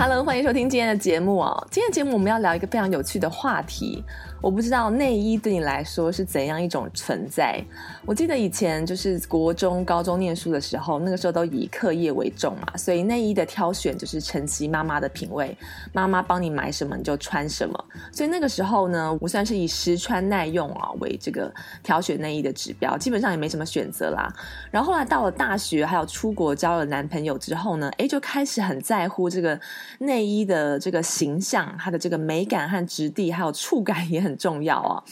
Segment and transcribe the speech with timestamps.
[0.00, 1.66] Hello，欢迎收听今天的节目哦。
[1.72, 4.04] 今天的节目我们要聊一个非常有趣的话题。
[4.40, 7.60] 我不知道内衣对你来说是怎样一种存在。
[8.06, 15.56] 我记得以前就是国中、高中念书的时候，那个时候都以课业为重嘛，所以内衣的挑选就是承袭妈妈的品味，
[15.92, 17.84] 妈妈帮你买什么你就穿什么。
[18.12, 21.52] 所以那个时候呢，我算是以实穿耐用啊为这个
[21.82, 24.32] 挑选内衣的指标，基本上也没什么选择啦。
[24.70, 29.60] 然后后来到了大学，还有出国交了男朋友之后呢，诶，就开始很在乎这个
[29.98, 34.27] 内衣的这个形象，它的这个美感和质地，还有触感也很。
[34.28, 35.02] 很重要啊，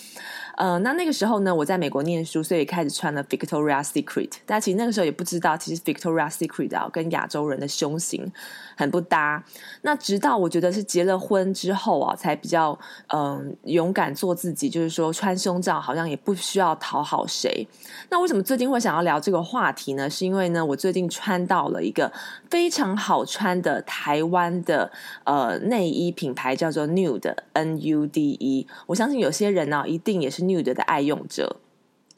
[0.56, 4.30] 呃，那那个时候呢，我在美国念书，所以开始穿了 Victoria Secret。
[4.44, 8.30] 但其实那个时候也不知道，其实 Victoria Secret 啊，跟亚洲人的胸型
[8.76, 9.42] 很不搭。
[9.82, 17.66] 那直到我觉得是结了婚之后啊，才比较嗯、勇敢做自己，就是说穿胸罩好像也不需要讨好谁。
[18.10, 20.08] 那为什么最近会想要聊这个话题呢？
[20.08, 22.12] 是因为呢，我最近穿到了一个
[22.50, 24.90] 非常好穿的台湾的
[25.24, 28.66] 呃内衣品牌，叫做 Nude N U D E。
[28.86, 31.56] 我相信有些人呢、一定也是 Nude 的爱用者。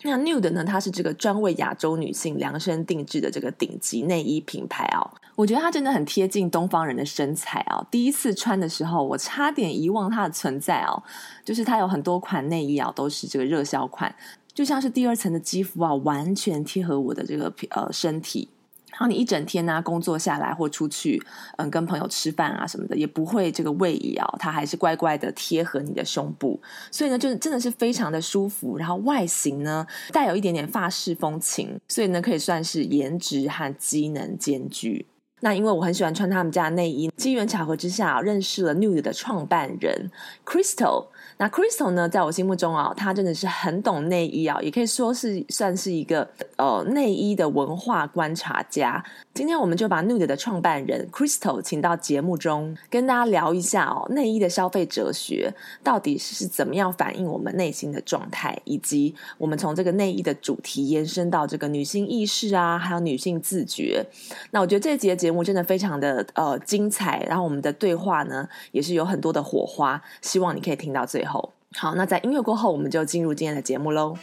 [0.02, 5.10] 那 Nude 呢，它是这个专为亚洲女性量身定制的这个顶级内衣品牌哦。
[5.34, 7.84] 我觉得它真的很贴近东方人的身材哦。
[7.90, 11.02] 第一次穿的时候，我差点遗忘它的存在哦。
[11.44, 14.14] 就是它有很多款内衣啊，都是这个热销款，
[14.54, 18.48] 就像是第二层的肌肤啊，完全贴合我的这个呃身体。
[18.90, 21.22] 然后你一整天呢、工作下来或出去，
[21.56, 28.76] 嗯，跟朋友吃饭啊什么的，也不会这个位移啊，它还是乖乖的贴合你的胸部，所以呢，就是真的是非常的舒服。
[28.78, 35.06] 然后外形呢，带有一点点法式风情，所以呢，可以算是颜值和机能兼具。
[35.40, 40.10] 那因为我很喜欢穿他们家的内衣，机缘巧合之下认识了 Nude 的创办人
[40.44, 41.06] Crystal。
[41.40, 49.02] 那 Crystal 呢，在我心目中啊，他真的是很懂内衣啊，也可以说是算是一个呃内衣的文化观察家。
[49.38, 64.04] 今天我们就把 Nude 的创办人 Crystal 请到节目中，跟大家聊一下哦，内衣的消费哲学到底是怎么样反映我们内心的状态，以及我们从这个内衣的主题延伸到这个女性意识啊，还有女性自觉。
[64.50, 71.52] 那我觉得这集的节目真的非常的呃精彩，然后我们的对话呢也是有很多的火花，希望你可以听到最后。
[71.76, 74.16] 好，那在音乐过后，我们就进入今天的节目喽。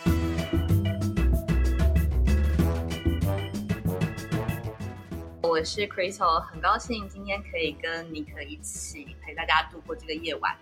[5.55, 10.53] 我是 Crystal，很高兴今天可以跟尼克一起陪大家度过这个夜晚。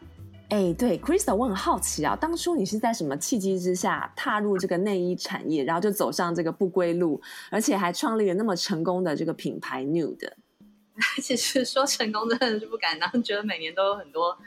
[0.49, 10.31] 哎，对，Crystal，我很好奇啊，当初你是在什么契机之下踏入这个内衣产业，然后就走上这个不归路，而且还创立了那么成功的这个品牌 Nude？
[11.23, 14.37] 其实说成功真的是不敢当，觉得每年都有很多，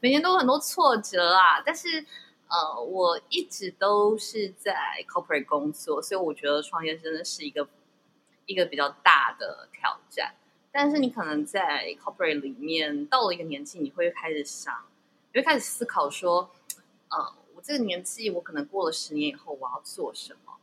[0.00, 1.62] 每年都有很多挫折啊。
[1.64, 2.04] 但是
[2.48, 4.74] 呃，我一直都是在
[5.08, 7.68] corporate 工作，所以我觉得创业真的是一个。
[8.46, 10.34] 一个比较大的挑战，
[10.70, 14.84] 但是你可能在 corporate 里面到了一个年纪，你会开始想，
[15.32, 16.50] 你会开始思考说，
[17.08, 20.58] 呃，我这个年纪，我可能过了十年以后，我要做什么？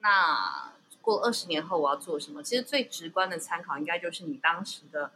[0.00, 0.72] 那
[1.02, 2.42] 过了二十年后，我要做什么？
[2.42, 5.12] 其实最直观的参考，应该就是你当时的，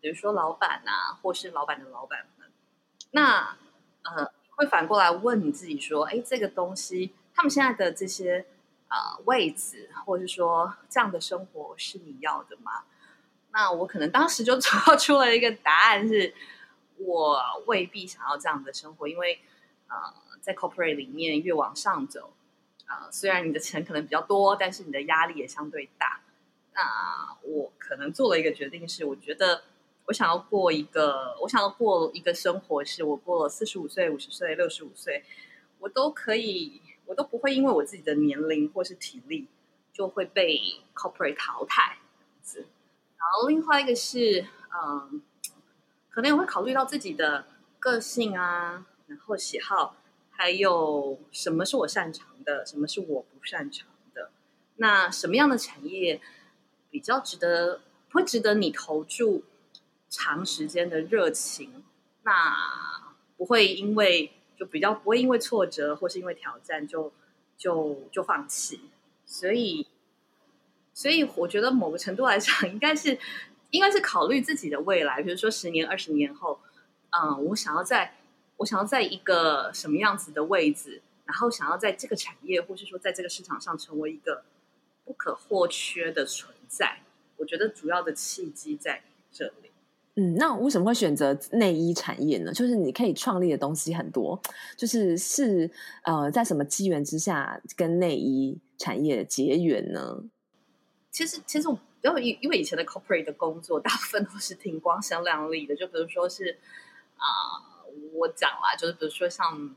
[0.00, 2.48] 比如说老板啊，或是老板的老板们。
[3.10, 3.56] 那
[4.04, 8.46] 呃，会反过来问你自己说，哎，这个东西，他们现在的这些。
[8.90, 12.84] 呃，位置，或者是说这样的生活是你要的吗？
[13.52, 16.34] 那我可能当时就做出了一个答案是，
[16.96, 19.40] 我未必想要这样的生活，因为
[19.88, 19.96] 呃，
[20.40, 22.32] 在 corporate 里面越往上走，
[22.86, 26.20] 呃，虽然你的钱可能比较多，但是你的压力也相对大。
[26.72, 29.64] 那我可能做了一个决定是，我觉得
[30.06, 35.24] 我想要过一个，我想要过一个生活，是我过了四十五岁、五十岁、六十五岁，
[35.80, 36.80] 我都可以。
[37.08, 39.48] 我都不会因为我自己的年龄或是体力
[39.94, 40.60] 就会被
[40.94, 41.96] corporate 淘汰，
[42.54, 45.22] 然后另外一个是，嗯，
[46.10, 47.46] 可能也会考虑到自己的
[47.78, 49.96] 个性啊，然后喜好，
[50.30, 54.30] 还有什么是我擅长的，什么是我不擅长的。
[54.76, 56.20] 那什么样的产业
[56.90, 57.80] 比较值得，
[58.12, 59.44] 会值得你投注
[60.10, 61.84] 长时间的热情？
[62.22, 64.34] 那不会因为。
[64.58, 67.12] 就比较不会因为挫折或是因为挑战就
[67.56, 68.80] 就就放弃，
[69.24, 69.86] 所以
[70.92, 73.16] 所以我觉得某个程度来讲，应该是
[73.70, 76.58] 应该是考虑自己的未来，比如说十年、二十年后，
[77.10, 78.14] 嗯，我想要在
[78.56, 84.42] 我想要在一个什么样子的位置，然后想要在这个产业，或是说在这个市场上成为一个
[85.04, 87.02] 不可或缺的存在。
[87.36, 89.67] 我觉得主要的契机在这里。
[90.20, 92.52] 嗯，那为什么会选择内衣产业呢？
[92.52, 94.36] 就是你可以创立的东西很多，
[94.76, 95.70] 就是是
[96.02, 100.24] 呃，在什么机缘之下跟内衣产业结缘呢？
[101.12, 106.58] 其实，其实我因为因为以前的 corporate 的工作，大部分都是挺光鲜亮丽的，就比如说是
[107.14, 107.78] 啊、
[108.14, 109.76] 我讲啦，就是比如说像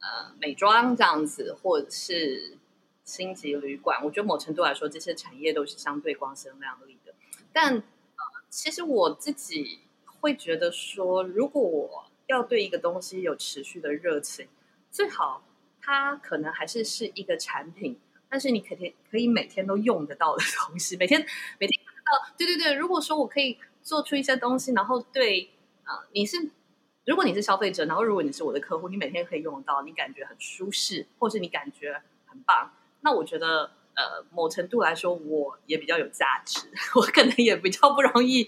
[0.00, 2.58] 呃美妆这样子，或者是
[3.04, 7.14] 星级旅馆，我觉得某程度来说，这些产业都是相对光鲜亮丽的，
[7.54, 7.82] 但。
[8.50, 9.80] 其实我自己
[10.20, 14.48] 会觉得说，如果我要对一个东西有持续的热情，
[14.90, 15.42] 最好
[15.80, 17.98] 它可能还是是一个产品，
[18.28, 21.20] 但是你肯定可以每天都用得到的 东西，每天
[21.58, 22.34] 每天用得到。
[22.36, 25.50] 对对对，如果说我可以做出一些东西，然后对
[25.84, 26.50] 啊、呃，你是
[27.04, 32.72] 如果你是消费者，然后如果你是我的客户，你每天可以用得到，你感觉很舒适，或是你感觉很棒，
[33.02, 33.70] 那我觉得。
[33.96, 38.46] 呃，某程度来说，我也比较有价值， 我可能也比较不容易，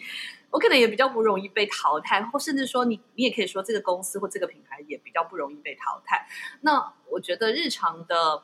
[0.51, 6.29] 我可能也比较不容易被淘汰，或甚至说你，你你也可以说这个公司或这个品牌也比较不容易被淘汰。
[6.61, 8.43] 那我觉得日常的、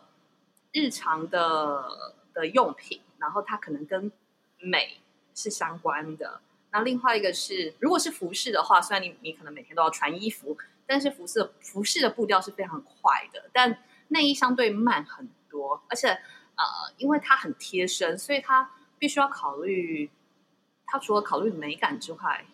[0.72, 1.84] 日常的
[2.32, 4.10] 的用品，然后它可能跟
[4.58, 5.02] 美
[5.34, 6.40] 是相关的。
[6.72, 13.76] 那另外一个是，如果是服饰的话，虽然你你可能每天都要穿衣服，但是服饰服饰的步调是非常快的，但
[14.08, 16.18] 内衣相对慢很多，而且。
[16.56, 16.64] 呃，
[16.98, 20.10] 因为它很贴身，所以它必须要考虑。
[20.86, 22.44] 它除了考虑美感之外，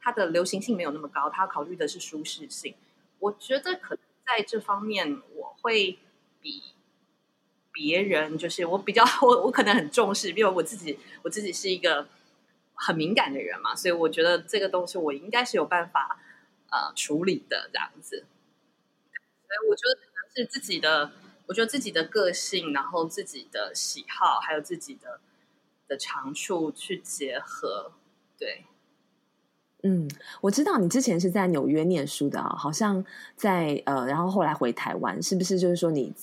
[0.00, 1.28] 它的流行性没有那么高。
[1.28, 2.74] 它考虑的是舒适性。
[3.18, 5.98] 我觉得可能在这方面，我会
[6.40, 6.62] 比
[7.72, 12.06] 别人，就是我比较，我我可能很重视，因为我自己我自己是一个
[12.74, 16.18] 很敏感的人嘛，所以我觉得这个东西我应该是有办法
[16.70, 18.24] 呃处理的这样子。
[19.46, 21.12] 所以我觉得可能是自己的。
[21.50, 25.18] 我觉得自己的个性，然后自己的喜好，还有自己的
[25.88, 27.90] 的长处去结合，
[28.38, 28.64] 对。
[29.82, 30.08] 嗯，
[30.42, 33.04] 我知道你之前是在纽约念书的啊，好像
[33.34, 36.14] 在呃，然后后来回台湾，是不是就是说你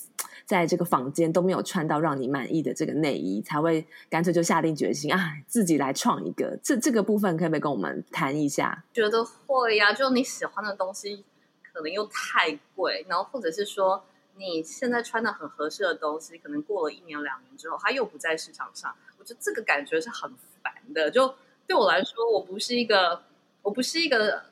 [0.46, 6.58] 在这个房间都没有穿到让你满意的这个内衣，才会干脆就下定决心啊，自己来创一个？
[6.62, 8.82] 这这个部分可不可以跟我们谈一下？
[8.94, 11.22] 觉得会呀，就你喜欢的东西
[11.62, 14.02] 可能又太贵，然后或者是说。
[14.38, 18.96] 你现在穿的很合适的东西，可能过了一年两年之后，它又不在市场上。
[19.18, 20.32] 我觉得这个感觉是很
[20.62, 21.10] 烦的。
[21.10, 21.34] 就
[21.66, 23.22] 对我来说，我不是一个，
[23.62, 24.44] 我不是一个，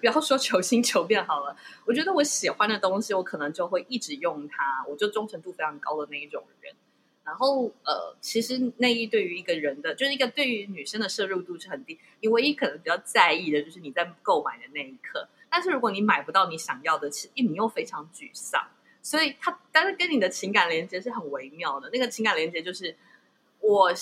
[0.00, 1.54] 不要说求新求变好了。
[1.84, 6.74] 我觉得我喜欢的东西，我可能就会一直用它，我就忠诚度非常高的那一种人。
[7.24, 11.96] 然后，呃，其实内衣对于一个人的，就是一个对于女生的摄入度是很低。
[12.20, 15.28] 你唯一可能比较在意的就是你在购买的那一刻。
[15.48, 18.66] 但是如果你买不到你想要的，其实你又非常沮丧。
[19.02, 21.90] 所以他，但是跟你的情感连接是很微妙的。
[21.92, 22.96] 那个情感连接就是
[23.58, 23.92] 我，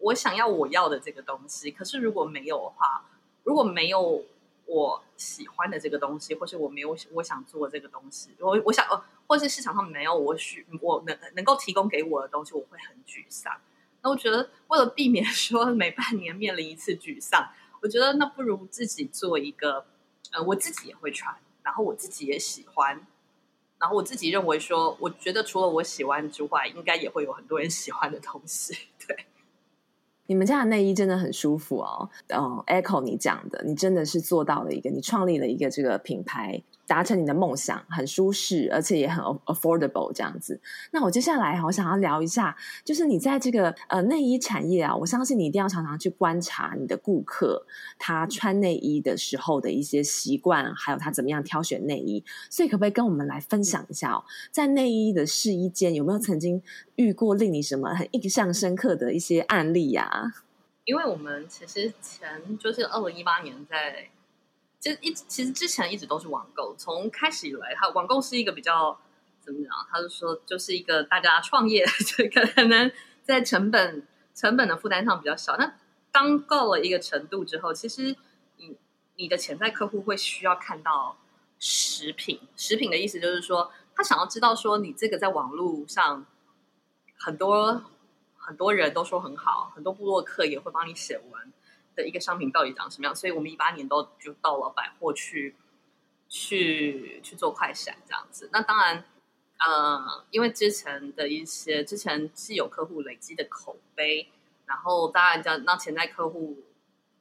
[0.00, 1.70] 我想要我要的这个东西。
[1.70, 3.04] 可是如果没有的话，
[3.44, 4.24] 如果没有
[4.66, 13.56] 我喜欢的这个东西，或是我没有我想做这个东西，我我想呃，或是市场上没有我需我能能够提供给我的东西，我会很沮丧。
[14.02, 17.48] 那我觉得，为了避免 说每半年面临一次沮丧，
[17.80, 19.86] 我觉得那不如自己做一个，
[20.32, 23.06] 呃，我自己也会穿，然后我自己也喜欢。
[23.78, 28.74] 然后我自己认为说，我觉得除了我喜欢之外，应该也会有很多人喜欢的东西。
[29.06, 29.26] 对，
[30.26, 32.08] 你们家的内衣真的很舒服哦。
[32.28, 36.62] 嗯，Echo 你讲的，你真的是做到了一个，你创立了一个这个品牌。
[36.86, 40.60] 达成你的梦想，很舒适，而且也很 affordable 这样子。
[40.92, 47.66] 那我接下来我想要聊一下，就是你在这个呃内衣产业啊，我相信你一定要常常去观察你的顾客
[47.98, 52.22] 他穿内衣的时候的一些习惯，还有他怎么样挑选内衣。
[52.48, 56.62] 所以可不可以跟我们来分享一下哦，在内衣的试衣间有没有曾经
[56.94, 60.04] 遇过令你什么很印象深刻的一些案例呀？
[60.04, 60.32] 啊？
[60.84, 64.08] 因为我们其实前就是二零一八年在。
[64.86, 68.96] 其实一其实之前一直都是网购，从开始以来，它网购是一个比较
[69.40, 69.72] 怎么讲？
[69.90, 72.92] 他就说就是一个大家创业， 就可能
[73.24, 75.56] 在成本成本的负担上比较小。
[75.56, 75.74] 那
[76.12, 78.14] 当够了一个程度之后，其实
[78.58, 78.76] 你
[79.16, 81.16] 你的潜在客户会需要看到
[81.58, 82.38] 食品。
[82.54, 86.24] 食品的意思就是说，他想要知道说你这个在网络上
[87.18, 87.82] 很多
[88.36, 91.52] 很多人都说很好，很多部落客也会帮你写文。
[91.96, 93.16] 的一个商品到底长什么样？
[93.16, 95.56] 所以我们一八年都就到了百货去，
[96.28, 98.48] 去去做快闪这样子。
[98.52, 99.04] 那当然，
[99.66, 104.28] 呃，因为之前的一些之前既有客户累积的口碑，
[104.66, 106.62] 然后当然叫让潜在客户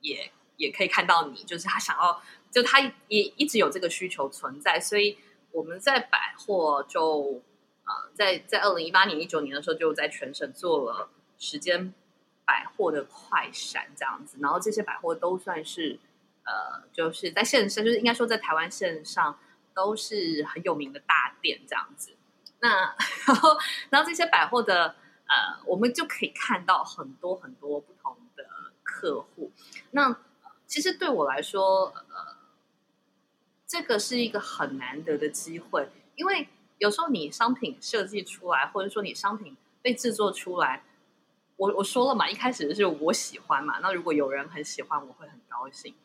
[0.01, 5.17] 也也可以看到你，就是他想要就他也一直有这个需求存在，所以
[5.51, 7.41] 我们在百货就
[7.85, 11.93] 呃，在在二零一八年、一九年的时候，就在全省做了时间
[12.45, 15.99] 百货的快闪这样子，然后这些百货都算是
[16.43, 19.37] 呃，就是在线上，就是应该说在台湾线上
[19.73, 22.15] 都是很有名的大店这样子。
[22.59, 22.95] 那
[23.27, 23.57] 然后，
[23.89, 24.95] 然后这些百货的
[25.27, 28.45] 呃，我们就可以看到很多很多不同的
[28.83, 29.51] 客户。
[29.91, 30.15] 那
[30.65, 32.37] 其实对我来说，呃，
[33.67, 36.47] 这个是一个很难得的机会，因为
[36.77, 40.83] 有时候你商品设计出来，或者说你商品被制作出来，
[41.57, 45.95] 我我说了嘛，一开始是我喜欢嘛，那如果有人很喜欢，我会很高兴。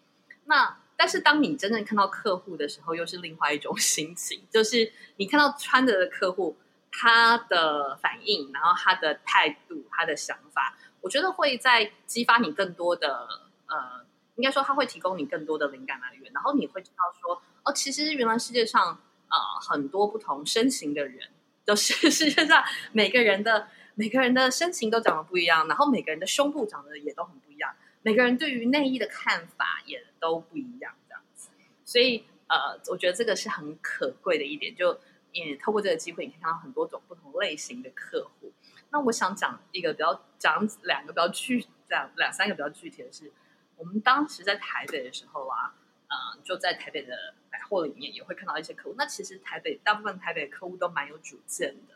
[0.44, 6.56] 那但是当你真正看到客户的时候，又是另外一种 心情，就是你看到穿着的客户
[6.92, 13.26] 他的反应，然后他的态度、他的想法，我觉得会在激发你更多的
[13.66, 14.04] 呃，
[14.36, 21.28] 应该说他会提供你更多的灵感来源，然后你会知道说，哦，其实原来世界上呃很多不同身形的人，
[21.64, 27.74] 就是 世界上每个人的每个人的身形都长得不一样，然后每个人的胸部长得也都很不一样。
[28.02, 31.50] 每个人对于内衣的看法也都不一样，这样子，
[31.84, 34.74] 所以呃，我觉得这个是很可贵的一点。
[34.74, 34.98] 就
[35.32, 38.52] 也透过这个机会，你可以看到很多种不同类型的客户。
[38.90, 43.30] 那我想讲一个比较讲两个比较具讲两三个比较具体的是，
[43.76, 45.74] 我们当时在台北的时候啊，
[46.08, 48.94] 呃，就在台北的百货里面也会看到一些客户。
[48.98, 51.94] 那其实台北大部分台北的客户都蛮有主见的，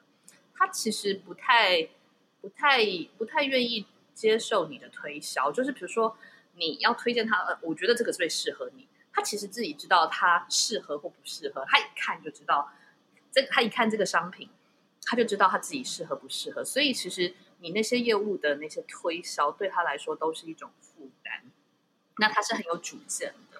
[0.55, 1.89] 他其实不太
[2.41, 2.79] 不太
[3.19, 3.87] 不太愿意。
[4.15, 6.17] 接受你的推销，就是比如说
[6.53, 8.87] 你要推荐他，呃，我觉得这个最适合你。
[9.13, 12.71] 他其实自己知道他适合或不适合，他一看就知道。
[13.33, 14.49] 这他一看这个商品，
[15.03, 16.65] 他就知道他自己适合不适合。
[16.65, 21.43] 所以其实你那些业务的那些推销，对他来说都是一种负担。
[22.19, 23.59] 那他是很有主见的。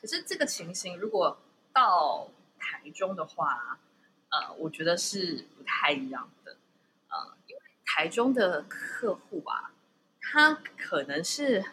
[0.00, 1.36] 可是这个情形如果
[1.72, 3.80] 到台中的话，
[4.30, 6.56] 呃，我觉得是不太一样的。
[7.08, 9.72] 呃，因为台中的客户啊。
[10.30, 11.64] 他可能是，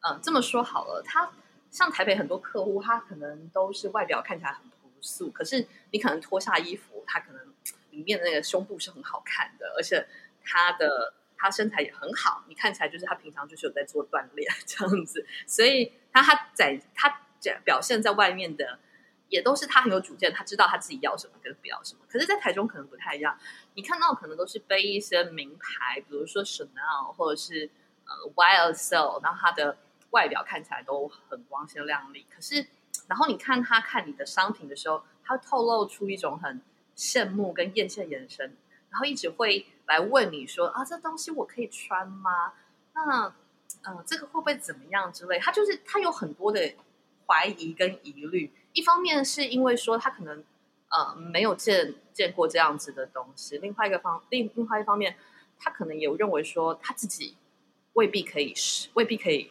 [0.00, 1.30] 嗯，这么说好了，他
[1.70, 7.52] 像台北很多客户，他可能都是外表看起来很朴素，可是你可能脱下衣服，他可能
[7.90, 10.08] 里面的那个胸部是很好看的，而且
[10.42, 17.20] 他的他身材也很好，你看起来就是他平常就是有在做锻炼 这样子，所以他他在他
[17.64, 18.78] 表现在外面的。
[19.28, 22.00] 也都是他很有主见，他知道他自己要什么跟不要什么。
[22.08, 23.38] 可是，在台中可能不太一样，
[23.74, 27.70] 你看到可能都是背一些名牌，比如说 Chanel 或者是
[28.06, 29.76] 呃 YSL，然后他的
[30.10, 32.26] 外表看起来都很光鲜亮丽。
[32.34, 32.66] 可是，
[33.06, 36.62] 然后你看他看你的商品的时候，他透露出一种很
[36.96, 38.56] 羡慕跟艳羡眼神，
[38.90, 42.54] 然后一直会来问你说啊，这东西我可以穿吗？
[42.94, 43.32] 那
[43.82, 45.38] 嗯、这个会不会怎么样之类？
[45.38, 46.74] 他就是他有很多的
[47.26, 48.50] 怀疑跟疑虑。
[48.72, 50.44] 一方面是因为说他可能
[50.90, 55.16] 呃没有见见过这样子的东西，另外一个方另另外一方面，
[55.58, 57.36] 他可能也认为说他自己
[57.94, 59.50] 未必可以是未必可以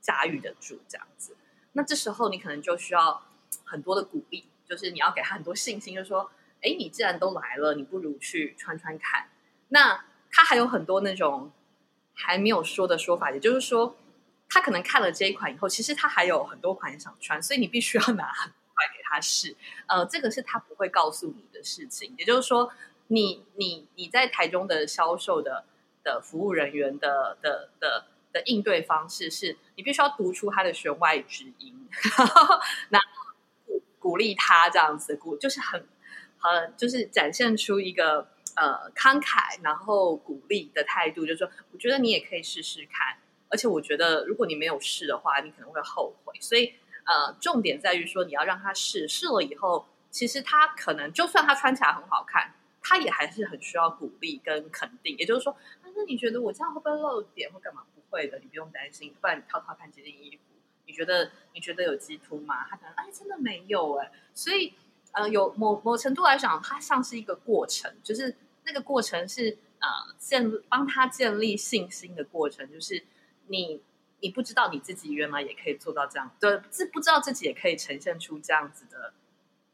[0.00, 1.36] 驾驭得住这样子。
[1.72, 3.22] 那这时候你可能就需要
[3.64, 6.30] 很多的鼓励，就是你要给他很多信心，就是说，
[6.62, 9.28] 哎，你既然都来了，你不如去穿穿看。
[9.68, 11.52] 那他还有很多那种
[12.14, 13.96] 还没有说的说法，也就是说，
[14.48, 18.32] 他可能看了这一款以后，其实他还有很多款想穿，所以你必须要拿。
[18.96, 19.56] 给他试，
[19.88, 22.14] 呃，这个是他不会告诉你的事情。
[22.16, 22.72] 也就是说，
[23.08, 25.64] 你你你在台中的销售的
[26.04, 31.88] 的服务人员的的的的应对方式是，你必须要读出他的弦外之音，
[32.90, 33.34] 然后
[33.66, 35.84] 鼓鼓励他这样子，鼓就是很
[36.38, 43.16] 很就是展现出一个呃慷慨然后鼓励的态度，就是说，我觉得你也可以试试看，
[43.48, 46.74] 而且我觉得如果你没有试的话，你可能会后悔，所以。
[47.10, 52.52] 呃，重点在于说，你要让他试试了以后，其实他可能就算他穿起来很好看，
[52.82, 55.16] 他也还是很需要鼓励跟肯定。
[55.16, 57.82] 也就是说，那你觉得我这样会不会露点或干嘛？
[57.94, 59.14] 不会的，你不用担心。
[59.22, 60.42] 不然你套套看这件衣服，
[60.84, 62.66] 你觉得你觉得有激凸吗？
[62.68, 64.12] 他可能哎，真的没有哎。
[64.34, 64.74] 所以
[65.12, 69.88] 呃，有某某程度来讲，它像是一个过程，就是那个过程是呃
[70.18, 73.02] 建帮他建立信心的过程，就是
[73.48, 73.82] 你。
[74.20, 79.12] 你不知道你自己原来也可以做到这样，对，自不知道自己也可以呈现出这样子的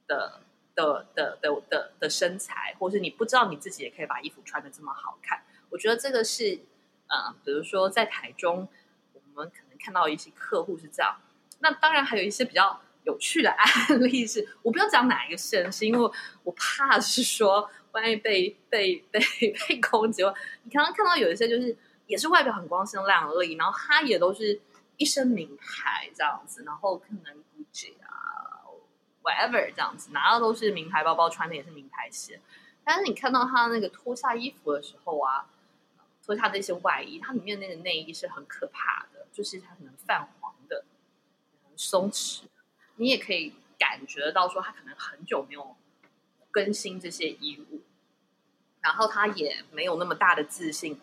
[0.07, 0.43] 的
[0.75, 5.43] 的的的的的身材，或是你不知道你自己也可以把衣服穿的这么好看。
[5.71, 6.61] 我觉得这个是，
[7.07, 8.69] 呃，比如说在台中，
[9.15, 11.17] 我们可能看到一些客户是这样。
[11.61, 16.11] 那当然还有一些比较有趣的案例是，我不要讲哪一个县，是因为
[16.43, 20.23] 我怕是说万一被被被被 攻击。
[20.65, 21.75] 你刚刚看到有一些就是。
[22.07, 24.61] 也是外表很光鲜亮丽，然后他也都是
[24.97, 28.61] 一身名牌这样子，然后可能 Gucci 啊
[29.23, 32.41] ，whatever 这样子，拿的都是名牌包包，穿的也是名牌鞋。
[32.85, 35.47] 但是你看到他那个脱下衣服的时候啊，
[36.23, 40.85] 脱下那些外衣，它里面那个内衣是很可怕的，就是它可能泛黄的，
[41.65, 42.43] 很松弛。
[42.97, 45.75] 你也可以感觉到说，他可能很久没有
[46.51, 47.81] 更新这些衣物，
[48.81, 51.01] 然后他也没有那么大的自信。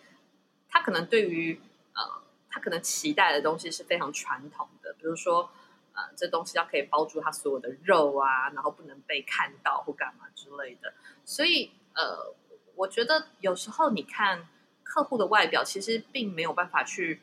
[0.72, 1.62] 他可能对于
[1.94, 5.52] 呃，他可能期待的东西是非常传统的，比如说
[5.94, 10.94] 呃，这东西要可以包住他所有的肉啊，然后不能被看到或干嘛之类的。
[11.26, 12.34] 所以，呃，
[12.76, 14.48] 我觉得有时候你看
[14.84, 17.20] 客户的外表，其实并没有办法去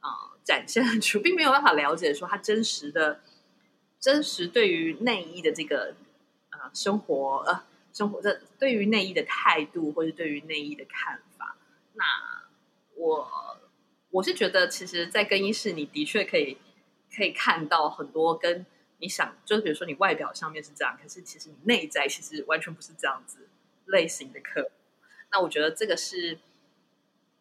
[0.00, 3.20] 啊、展现出，并没有办法了解说他真实的、
[4.00, 5.94] 真实对于内衣的这个
[6.50, 11.56] 呃生活呃生活的对于内衣的态度，或者对于内衣的看法。
[11.94, 12.04] 那
[13.00, 13.28] 我
[14.10, 16.58] 我是觉得，其实，在更衣室，你的确可以
[17.14, 18.66] 可以看到很多跟。
[19.02, 23.48] 你想，就是比如说你外表上面是这样，可是其实你内在其实完全不是这样子
[23.86, 24.68] 类型的客户。
[25.32, 26.38] 那我觉得这个是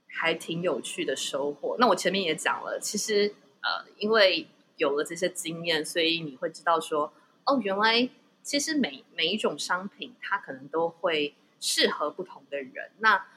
[0.07, 1.75] 还挺有趣的收获。
[1.77, 4.47] 那我前面也讲了，其实呃，因为
[4.77, 7.11] 有了这些经验，所以你会知道说，
[7.43, 8.07] 哦，原来
[8.41, 12.89] 其实每每一种商品它可能都会适合不同的人。
[12.99, 13.27] 那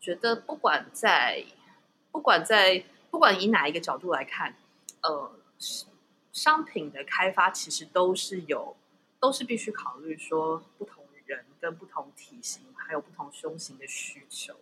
[0.00, 1.44] 觉得不管在
[2.10, 4.56] 不管在不管以哪一个角度来看，
[5.02, 5.32] 呃。
[6.32, 8.76] 商品的开发其实都是有，
[9.18, 14.54] 都是必须考虑说不同人跟不同体型，还有不同胸型的需求。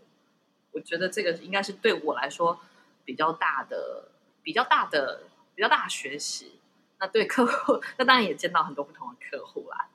[0.73, 2.59] 我觉得这个应该是对我来说
[3.05, 4.09] 比较大的、
[4.43, 6.59] 比较大的、比较大学习。
[6.99, 9.89] 那对客户， 那当然也见到很多不同的客户啦。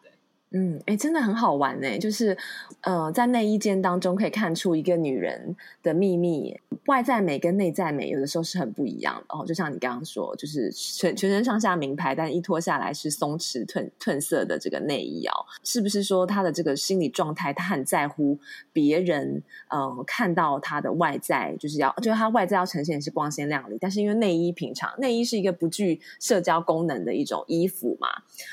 [0.55, 1.97] 嗯，哎，真的很好玩呢。
[1.97, 2.37] 就是，
[2.81, 6.55] 呃，在内衣间当中可以看出一个女人的秘密，
[6.85, 9.35] 外在美跟内在美有的时候是很不一样的。
[9.35, 15.33] 哦，就像你刚刚说，就是全全身上下名牌，但一脱下来是松弛褪褪色的这个内衣哦，
[15.63, 18.37] 是不是说她的这个心理状态，她很在乎
[18.71, 19.41] 别人，
[19.71, 28.07] 呃，看到她的外在，就是要，就是她外在要呈现是光鲜亮丽，但是因为内衣平常，内衣是一个不具社交功能的一种衣服嘛，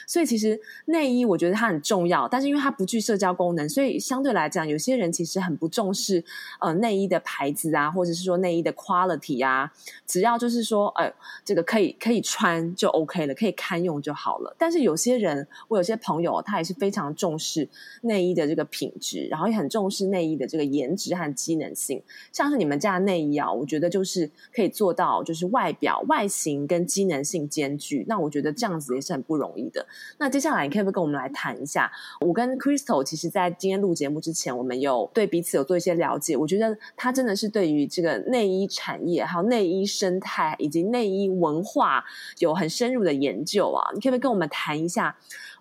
[0.06, 1.78] 所以其实内衣我觉得它很。
[1.90, 6.24] 重要，但是因为它不具社交功能，所以相对来讲，有些人其实很不重视
[6.60, 9.72] 呃内衣的牌子啊，或者是说内衣的 quality 啊，
[10.06, 11.12] 只要就是说，呃，
[11.44, 14.54] 这个可以可以穿就 OK 了，可以堪用就好了。
[14.56, 17.68] 但是有些人，我有些朋友，他也是非常重视
[18.02, 22.00] 内衣的这个品质，然后也很重视内衣的这个颜值和机能性。
[22.30, 28.04] 像是你们家的内衣啊，我觉得就是可以做到，就是外表外形跟机能性兼具。
[28.06, 29.84] 那我觉得这样子也是很不容易的。
[30.18, 31.79] 那接下来，你可以不可以跟我们来谈一下？
[32.20, 36.36] 我跟 Crystal 其实，在今天录节目之前，我们有对彼此有做一些了解。
[36.36, 42.04] 我觉得他真的是对于这个内衣产业、还有内衣生态以及内衣文化
[42.38, 43.90] 有很深入的研究啊！
[43.94, 45.16] 你可不可以跟我们谈一下？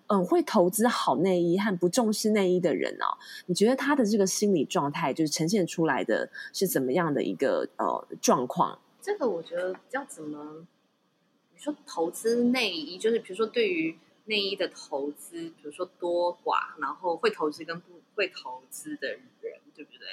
[0.08, 3.14] 嗯，会投资好内衣和不重视内衣的人哦，
[3.46, 8.78] 你觉得他的这个心理状态，就是呈现出来的是怎么样的一个呃状况？
[9.00, 10.66] 这个我觉得要怎么？
[11.52, 13.96] 你说投资内衣，就是比如说对于。
[14.30, 20.06] 内衣的投资，比如说多寡，然后会投资跟不会投资的人，对不对？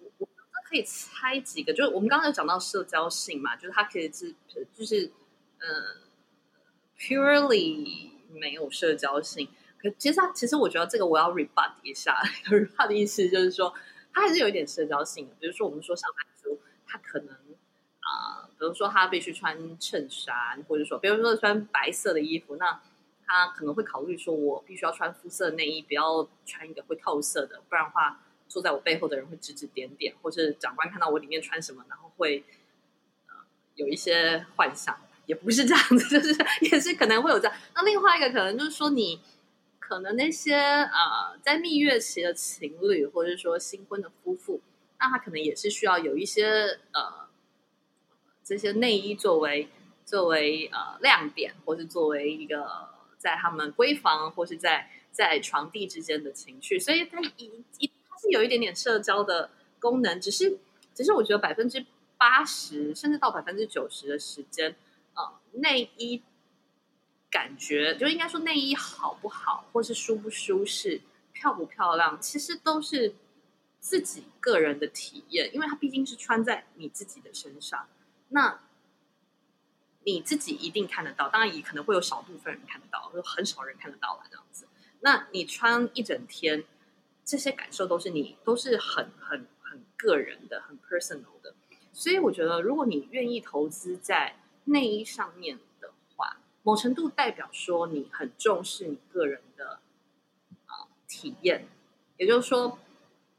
[0.00, 0.26] 我我
[0.66, 4.34] 可以猜几个，就是我们刚刚有讲到社交性嘛，就是它可以是
[4.74, 5.12] 就是、
[5.58, 5.66] 呃、
[6.98, 9.46] purely 没有社交性。
[9.78, 13.74] 可其实它其实我觉得这个我要 rebut 一下， rebut 的意思就是说
[14.14, 15.34] 它还是有一点社交性的。
[15.38, 17.36] 比如说我们说上班族，他可能
[18.06, 22.80] 啊、比如说他必须穿衬衫，或者说比如说穿白色的衣服，那
[23.26, 32.44] 他可能会考虑说，我必须要穿肤色内衣，不要穿一个会透色的，不然的话，坐在我背后的人会指指点点，或是长官看到我里面穿什么，然后会
[33.26, 33.34] 呃
[33.76, 36.36] 有一些幻想，也不是这样子， 就是
[36.70, 37.56] 也是可能会有这样。
[37.74, 39.20] 那另外一个可能就是说，你
[39.78, 44.60] 可能那些呃在蜜月期的情侣，或者说新婚的夫妇，
[44.98, 47.28] 那他可能也是需要有一些呃
[48.44, 49.68] 这些内衣作为
[50.04, 52.93] 作为呃亮点，或是作为一个。
[53.24, 59.48] 在他们闺房或是在在床地之间的情绪，所以它一一它是有一点点社交的
[59.80, 60.58] 功能，只是
[60.94, 61.86] 只是我觉得百分之
[62.18, 64.76] 八十甚至到百分之九十的时间，
[65.14, 66.22] 呃，内衣
[67.30, 71.00] 感觉就应该说内衣好不好，或是舒不舒适、
[71.32, 73.14] 漂不漂亮，其实都是
[73.80, 77.88] 自己个人的体验，因为它毕竟是穿在你自己的身上，
[78.28, 78.60] 那。
[80.04, 84.66] 你自己一定看得到，当然也可能会有少部分人看得到，就很少人看得到了这样子。
[85.00, 86.64] 那你穿一整天，
[87.24, 91.54] 这些感受都是你都是很很很个人的、很 personal 的。
[91.92, 99.80] 所以我觉得，如果你愿意投资在内衣上面的话，某程度代表说你很重视你个人的
[100.66, 101.68] 呃体验，
[102.16, 102.78] 也就是说，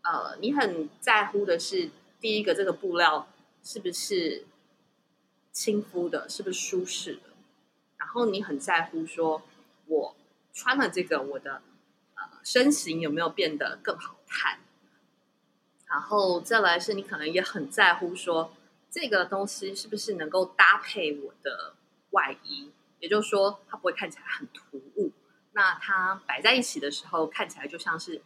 [0.04, 1.90] 呃，你很在乎的是
[2.22, 3.28] 第一个这个布料
[3.64, 4.46] 是不是
[5.56, 7.30] 亲肤的，是不是舒适的，
[7.96, 9.42] 然后你很在乎说
[9.86, 10.14] 我
[10.52, 11.62] 穿了这个我的
[12.16, 14.60] 呃身形有没有变得更好看，
[15.88, 18.54] 然后再来是你可能也很在乎说
[18.92, 21.76] 这个东西是不是能够搭配我的
[22.10, 22.72] 外衣。
[23.00, 25.12] 也就是说，它不会看起来很突兀。
[25.54, 28.22] 那它摆在一起的时候，看起来就像是，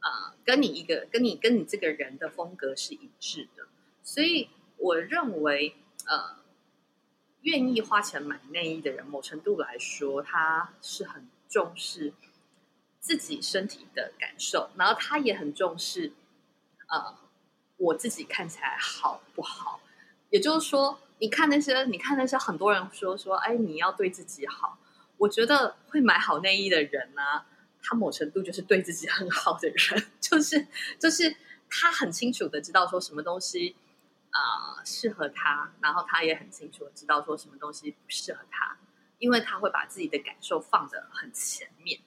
[0.00, 3.66] 呃，跟你一个、跟你、跟你这个人的风格是一致的。
[4.02, 6.36] 所以，我认为，呃，
[7.42, 12.12] 愿意花钱买内衣的人，某程度来说，他是很重视
[12.98, 16.12] 自己身体的感受，然后他也很重视，
[16.88, 17.16] 呃，
[17.76, 19.80] 我自己看起来好不好。
[20.30, 20.98] 也就是说。
[21.18, 24.76] 你看那些，你看那些很多人说说，哎，你要对自己好。
[25.18, 27.22] 我觉得会买好内衣的人呢、
[27.80, 30.66] 他某程度就是对自己很好的人， 就是
[30.98, 31.36] 就是
[31.70, 33.76] 他很清楚的知道说什么东西
[34.32, 38.76] 啊、适合他，然后他也很清楚知道说什么东西不适合他，
[39.18, 42.00] 因为他会把自己的感受放得很前面，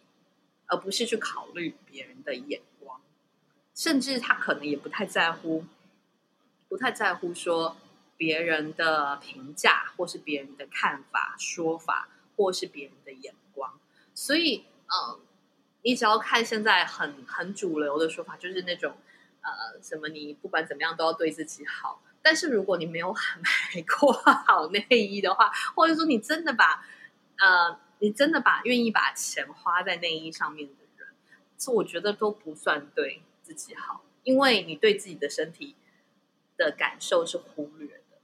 [0.67, 2.99] 而不是去考虑别人的眼光，
[3.73, 5.65] 甚至他可能也不太在乎，
[6.67, 7.77] 不太在乎说。
[8.17, 12.07] 别人的评价，或是别人的看法、说法，
[12.37, 13.77] 或是别人的眼光，
[14.13, 15.19] 所以，嗯，
[15.81, 18.95] 你只要看现在很很主流的说法，就是那种，
[19.41, 22.01] 呃，什么你不管怎么样都要对自己好。
[22.25, 24.11] 但是如果你没有买过
[24.47, 26.83] 好内衣的话，或者说你真的把，
[27.37, 31.07] 呃，你真的把愿意把钱花在内衣上面的人，
[31.55, 35.75] 这我觉得都不算对自己好，因为你对自己的身体
[36.57, 38.17] 的感受是忽略的。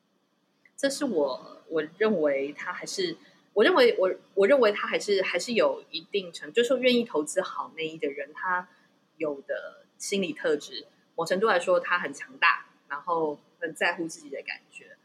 [0.75, 3.15] 这是我我认为他还是，
[3.53, 8.67] 我认为我我认为他还是还是有一定程，就是说愿意投资好内衣的人，他
[9.17, 14.97] 有的心理特质，某程度来说他很强大，然后很在乎自己的感觉，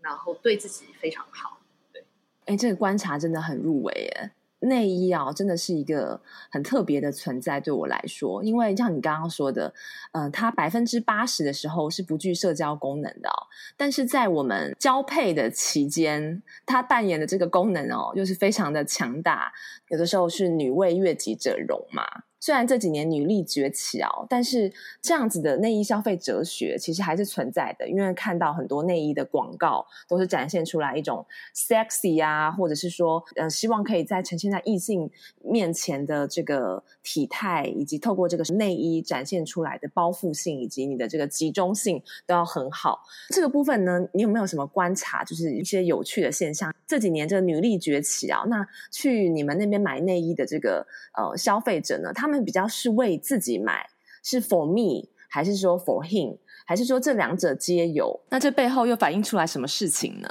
[0.00, 1.58] 然后对自己非常好。
[1.92, 2.04] 对，
[2.46, 4.30] 哎，这个观察真的很入围耶。
[4.60, 6.18] 内衣啊，真的是一个
[6.50, 9.72] 很特别的存在，对我来说，因为像你刚刚说的，
[10.12, 19.52] 呃，它百分之八十的时候是不具社交功能的哦，但是在我们交配的期间，它扮演的这个功能哦，又是非常的强大，
[19.88, 22.24] 有的时候是女为悦己者容嘛。
[22.38, 27.88] 虽然这几年女力崛起哦，但是这样子的内衣消费哲学其实还是存在的。
[27.88, 35.10] 因为看到很多内衣的广告，都是展现出来一种 sexy 啊，或者是说，呃，希望可以在呈现在异性
[35.42, 43.02] 面前的这个体态，以及透过这个内衣展现出来的包覆性，以及你的这个集中性都要很好。
[43.30, 45.24] 这个部分呢，你有没有什么观察？
[45.24, 46.72] 就是一些有趣的现象？
[46.86, 53.88] 这几年这个女力崛起啊，那去你们那边买内衣的这个呃消费者呢，他们比较是为自己买，
[54.22, 58.20] 是 for me 还是说 for him，还是说这两者皆有？
[58.30, 60.28] 那这背后又反映出来什么事情呢？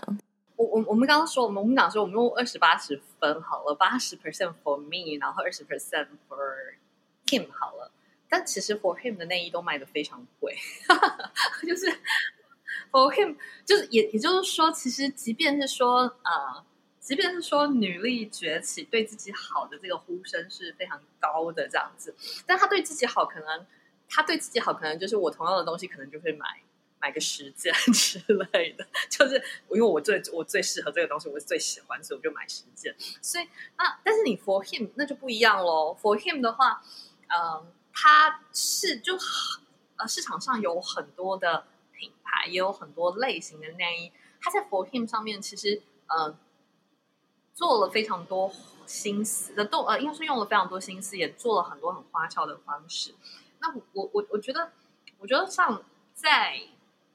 [0.56, 6.38] 我我我们刚刚说，我们我们讲说，我们用二十八十分好了，八十 percent for me，然后二十 percent for
[7.28, 7.92] him 好了。
[8.30, 10.56] 但其实 for him 的内衣都卖的非常贵，
[11.68, 11.88] 就是
[12.96, 16.64] for him，就是也也就是说，其实即便是说呃。
[17.06, 22.16] 即便是说女力崛起，对自己好的这个呼声是非常高的这样子，
[22.48, 23.64] 但他对自己好，可能
[24.10, 26.64] 他对自己好，可能就是我同样的东西，可能就会买
[27.00, 28.18] 买个十件 之
[28.52, 29.36] 类的，就是
[29.70, 32.96] 因为我最我最适合这个东西，我最喜欢，所以我就买十件。
[33.22, 35.96] 所以那但是你 for him 那就不一样喽。
[36.02, 36.82] for him 的话，
[37.28, 39.16] 嗯、他是就
[39.98, 41.66] 呃市场上有很多的
[41.98, 46.38] 品牌，也有很多类型的内衣，他在 for him 上面其实呃。
[47.58, 48.52] 做了非常多
[48.86, 53.16] 心思的，动呃，应该是用了非常多心思，也做了很多很花俏的方式。
[53.62, 54.74] 那我我我觉得，
[55.20, 55.82] 我觉得像
[56.14, 56.60] 在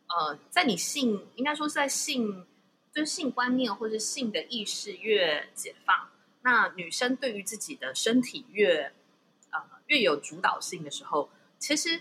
[0.09, 2.47] 呃，在你性应该说是在性
[2.91, 6.09] 就是性观念或者性的意识越解放，
[6.41, 8.95] 那女生对于自己的身体越
[9.51, 12.01] 呃越有主导性的时候，其实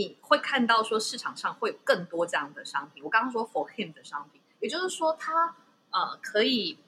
[0.00, 3.04] 你会看到说市场上会有更多这样的商品。
[3.04, 5.54] 我刚刚说 for him 的商品，也就是说他
[5.90, 6.78] 呃可以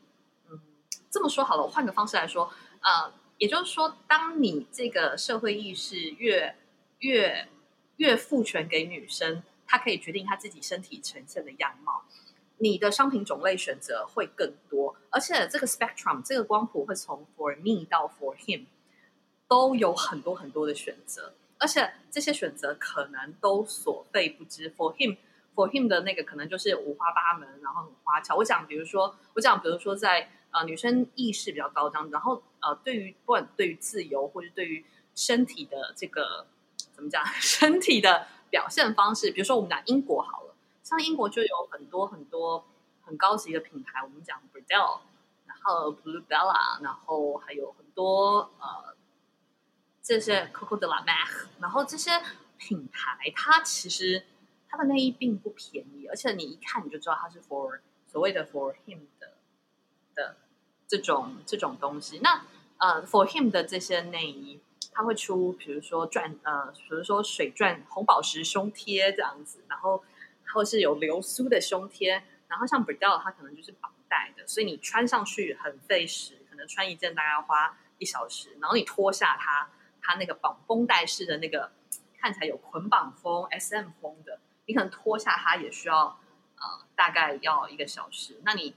[0.48, 0.58] 嗯。
[1.10, 6.56] 这么说好了，我换个方式来说，呃，也就是说，当你这个社会意识越
[7.00, 7.46] 越
[7.96, 12.04] 越赋权给女生，她可以决定她自己身体呈现的样貌，
[12.56, 18.64] 你的商品种类选择会更多，而且这个 spectrum 这个光谱会从 for me 到 for him
[19.46, 24.68] 都有很多很多的选择，而且这些选择可能都所费不知。
[24.72, 25.16] for him
[25.54, 28.34] for him 的那个可能就是五花八门，然后很花俏。
[28.36, 36.46] 我讲，比如说，我讲，比如说在呃女生意识比较高涨，然后呃对于不管对于自由或者对于身体的这个
[36.92, 42.64] 怎么讲， 身体的表现方式，比如说我们讲英国好了，像英国就有很多很多
[43.02, 45.00] 很高级的品牌，我们讲 Burdell，
[45.46, 48.94] 然后 Bluebella，然后还有很多呃
[50.02, 52.10] 这些 Coco de la Mer，然后这些
[52.58, 54.24] 品牌它其实
[54.68, 59.34] 它的内衣并不便宜，而且你一看你就知道它是 for 所谓的 for him 的
[60.14, 60.36] 的
[60.86, 62.18] 这种这种东西。
[62.18, 62.44] 那
[62.78, 64.60] 呃 for him 的这些内衣。
[64.94, 70.04] 它会出，比如说钻呃，比如说水钻红宝石胸贴这样子，然后
[70.52, 79.70] 或是有流苏的胸贴，然后像 Burdell 它可能就是绑带的，所以你穿上去很费时，可能穿一件大概要花一小时，然后你脱下它，
[80.02, 81.70] 它那个绑绷带式的那个
[82.18, 86.18] 看起来有捆绑风 SM 风的，你可能脱下它也需要
[86.56, 88.40] 呃大概要一个小时。
[88.44, 88.74] 那你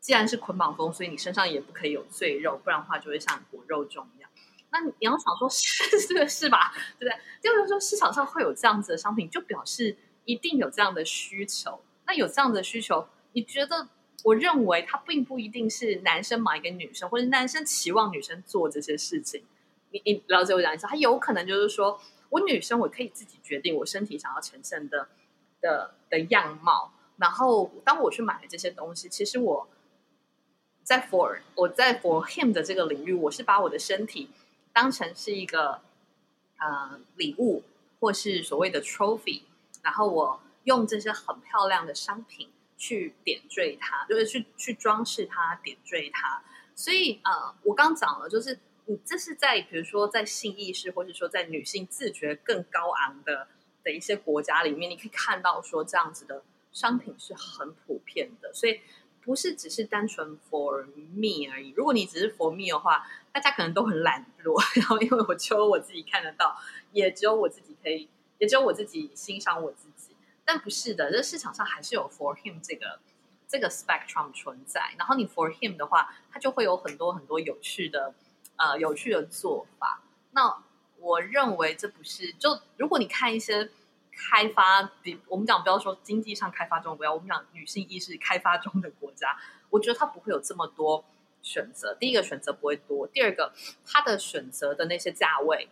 [0.00, 4.30] 既然是捆绑风，所以你身上也不可以有赘肉，不然的话就会像裹肉粽一样。
[4.70, 6.72] 那你要想说 是是是吧？
[6.98, 7.20] 对不对？
[7.42, 11.80] 就是说市场上会有这样子的商品，就表示一定有这样的需求。
[12.06, 13.88] 那有这样的需求，你觉得？
[14.24, 19.44] 我认为它并不一定是男生买给女生，或者男生期望女生做这些事情。
[19.90, 20.86] 你你了解我讲意思？
[20.86, 25.08] 他有可能就是说我女生我可以自己决定我身体想要呈现的
[25.60, 26.92] 的的样貌。
[27.16, 29.68] 然后当我去买了这些东西，其实我
[30.82, 34.30] 在 for 我在 for him 的这个领域，我是把我的身体。
[34.70, 35.80] 当成是一个
[36.58, 37.64] 呃礼物，
[37.98, 39.42] 或是所谓的 trophy，
[39.82, 46.44] 然后我用这些很漂亮的商品去点缀它，就是去去装饰它、点缀它。
[46.76, 53.46] 所以呃，我刚讲了，就是你这是在比如说在性意识，或者说在女性自觉更高昂的
[53.84, 58.80] 的一些国家里面，你可以看到说这样子的商品是很普遍的，所以
[59.20, 61.74] 不是只是单纯 for me 而已。
[61.76, 66.56] 如果你只是 for me 的话，大家可能都很懒惰，然后因为我只有我自己看得到，
[66.92, 70.16] 也只有我自己可以，也只有我自己欣赏我自己。
[70.46, 72.98] 但不是的，这市场上还是有 for him 这个
[73.46, 74.94] 这个 spectrum 存在。
[74.96, 78.14] 然后你 for him 的话，它就会有很多很多有趣的
[78.58, 80.02] 呃有趣的做法。
[80.32, 80.62] 那
[80.98, 83.70] 我认为这不是就如果你看一些
[84.12, 89.38] 开发比我们讲不要说经济上开发中，不要我们讲女性意识开发中的国家，
[89.70, 91.04] 我觉得它不会有这么多。
[91.40, 93.54] 选择第一个选择不会多，第二个
[93.86, 95.68] 它的选择的那些价位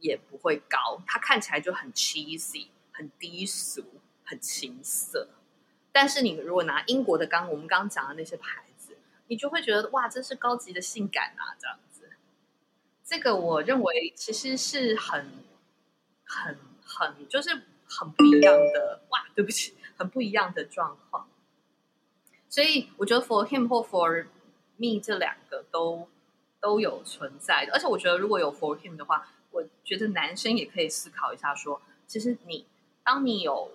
[0.00, 3.84] 也不会高，它看起来就很 cheesy、很低俗、
[4.24, 5.28] 很情色。
[5.92, 8.96] 但是你如果拿英国的刚我们刚刚讲的那些牌子，
[9.28, 11.78] 你就会觉得哇，真是高级的性感啊，这样。
[13.04, 15.30] 这个我认为其实是很、
[16.24, 21.28] 很、很就是很不一样的哇，对不起，很不一样的状况。
[22.48, 24.26] 所以我觉得 for him 或 for
[24.76, 26.08] me 这两个都
[26.60, 32.64] 都有存在的，而且我觉得如果有 for him 的话，我觉得男生也可以思考一下说，其实你
[33.02, 33.70] 当你有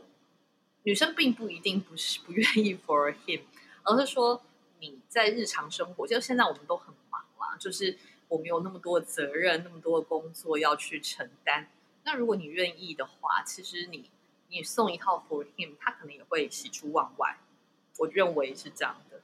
[0.83, 3.41] 女生并不一定不是不愿意 for him，
[3.83, 4.41] 而是说
[4.79, 7.97] 你在日常生活，就现在我们都很忙啦，就是
[8.29, 11.67] 我没有那么多的责任，那么多的工作要去承担。
[12.05, 14.09] 那如果你愿意的话，其实你
[14.47, 17.37] 你送一套 for him，他可能也会喜出望外。
[17.97, 19.21] 我认为是这样的。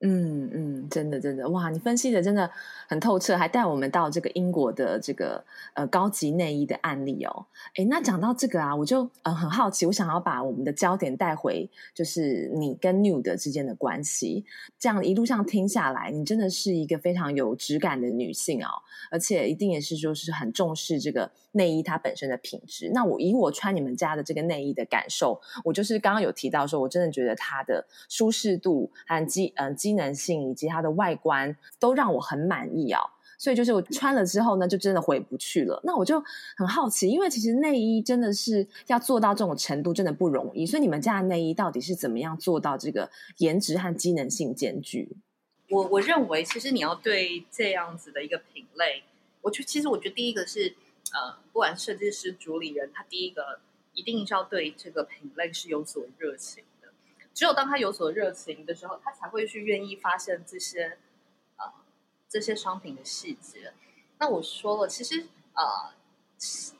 [0.00, 1.70] 嗯嗯，真的真的哇！
[1.70, 2.50] 你分析的真的
[2.88, 7.46] 很透彻，还带我们到这个英国的这个呃高级内衣的案例哦。
[7.76, 14.44] 诶，那讲到这个啊，我就呃很好奇，我想要把我们的焦点带回，就是你跟 New 的之间的关系。
[14.78, 18.68] 这样一路上听下来，你真的是一个非常有质感的女性哦，
[19.10, 22.90] 而且一定也是说是很重视这个内衣它本身的品质。
[22.92, 29.74] 那我以我穿你们家的这个内衣的感受，我就是刚刚有提到说，我真的觉得它的舒适度和机嗯。
[29.78, 33.00] 机能性以及它的外观都让我很满意啊，
[33.38, 35.80] 所以就是我穿了之后呢，就真的回不去了。
[35.84, 36.22] 那我就
[36.56, 40.66] 很好奇，因为其实内衣真的是要做到这种程度，真的不容易。
[40.66, 45.16] 所以你们家的内衣到底是怎么样做到这个颜值和机能性兼具？
[45.70, 49.02] 我我认为，其实你要对这样子的一个品类，
[49.42, 50.74] 我觉其实我觉得第一个是
[51.12, 53.60] 呃，不管设计师、主理人，他第一个
[53.92, 56.64] 一定是要对这个品类是有所热情。
[57.38, 60.98] 只有当他有所热情的时候，他才会去愿意发现这些
[61.56, 61.72] 呃
[62.28, 63.72] 这些商品的细节。
[64.18, 65.94] 那我说了，其实呃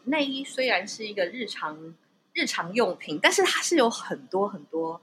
[0.07, 1.95] 内衣虽然是一个日常
[2.33, 5.01] 日常用品，但是它是有很多很多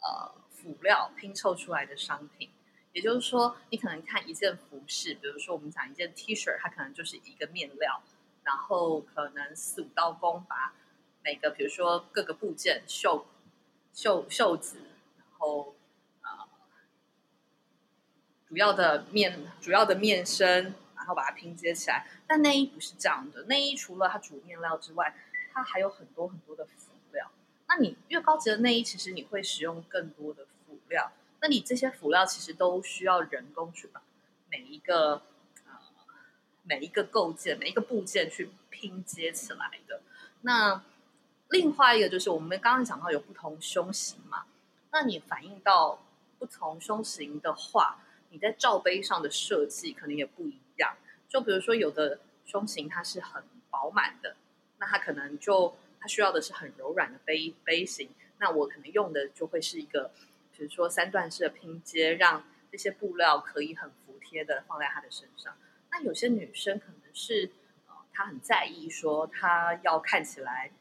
[0.00, 2.48] 呃辅料拼凑出来的商品。
[2.94, 8.02] 也就是说，你可能看一件服饰，比如说我们讲一件 T 恤，它可能就是一个面料，
[8.42, 10.72] 然后可能四五道工把
[11.22, 13.26] 每个比如说各个部件绣。
[13.92, 14.78] 袖袖子，
[15.18, 15.74] 然后
[16.22, 16.30] 呃
[18.48, 22.06] 主要的面主要的面身，然后把它拼接起来。
[22.26, 25.14] 但内衣不是这样的，内衣除了它主面料之外，
[25.52, 27.30] 它还有很多很多的辅料。
[27.68, 31.12] 那你越高级的内衣，其实你会使用更多的辅料。
[31.40, 34.00] 那你这些辅料其实都需要人工去把
[34.48, 35.22] 每一个
[35.66, 35.72] 呃
[36.62, 40.00] 每一个构件每一个部件去拼接起来的。
[40.42, 40.82] 那
[41.52, 44.46] 另外一个就是我们刚刚讲到有不同胸型嘛，
[44.90, 46.02] 那你反映到
[46.38, 47.98] 不同胸型的话，
[48.30, 50.96] 你在罩杯上的设计可能也不一样。
[51.28, 54.34] 就比如说，有的胸型它是很饱满的，
[54.78, 58.08] 那它可能就它需要的是很柔软的杯杯型。
[58.38, 60.10] 那我可能用的就会是一个，
[60.56, 65.54] 比如说三段式的拼接，让这些布料可以很服帖的放在它的身上。
[65.90, 67.50] 那有些女生可能是
[67.86, 70.72] 呃，她很在意说她要看起来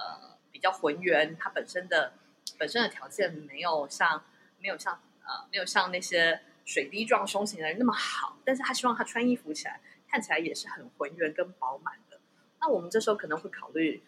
[0.00, 2.14] 呃比较浑圆，它本身的
[2.58, 4.24] 本身的条件没有像
[4.58, 6.40] 没有像呃没有像那些。
[6.66, 12.20] 水滴状胸型的人那么好，但是他希望他穿衣服起来看起来也是很浑圆跟饱满的。
[12.60, 14.04] 那我们这时候可能会考虑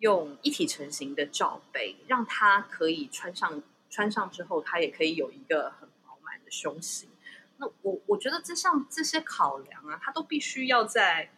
[0.00, 7.10] 用一体成型的罩杯，让他可以穿上穿上之后，他也可以有一个很饱满的胸型。
[7.58, 11.30] 那我我觉得这像这些考量啊，他都必须要在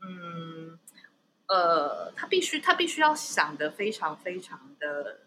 [0.00, 0.78] 嗯
[1.48, 5.18] 呃，他必须他必须要想得非常非常的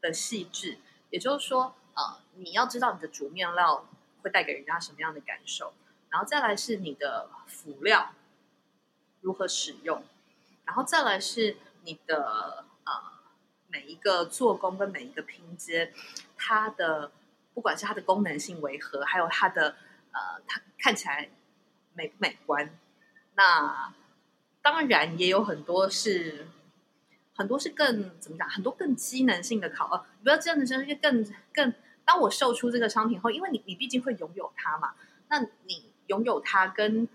[0.00, 0.78] 的细致，
[1.10, 1.74] 也就是说。
[1.98, 3.84] 呃，你要知道你的主面料
[4.22, 5.72] 会带给人家什么样的感受，
[6.10, 8.12] 然后再来是你的辅料
[9.20, 10.04] 如何使用，
[10.64, 12.92] 然后再来是你的呃
[13.66, 15.92] 每一个做工跟每一个拼接，
[16.36, 17.10] 它的
[17.52, 19.70] 不管是它的功能性为何，还有它的
[20.12, 21.28] 呃它看起来
[21.94, 22.78] 美不美观，
[23.34, 23.92] 那
[24.70, 26.48] 当然也有很多是。
[27.34, 28.50] 很多是更怎么讲？
[28.50, 31.72] 很多更机能性的考，呃，不要这样的说，是更更。
[32.04, 34.96] 当我售出这个商品后，因为你你毕竟会拥有它嘛，
[35.28, 37.06] 那你拥有它跟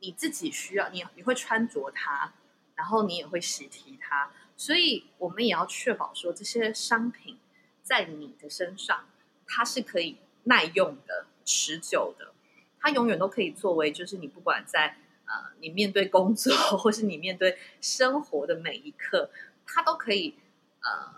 [0.00, 2.32] 你自己需要，你你会穿着它，
[2.74, 7.38] 然后你也会洗涤它，所以我们也要确保说这些商品
[7.84, 9.06] 在你的身上，
[9.46, 12.32] 它是可以耐用的、持久的，
[12.80, 19.30] 它永远都可以作为，就是你不管在呃你面对工作 或是你面对生活的每一刻。
[19.64, 20.34] 它都可以，
[20.80, 21.14] 呃，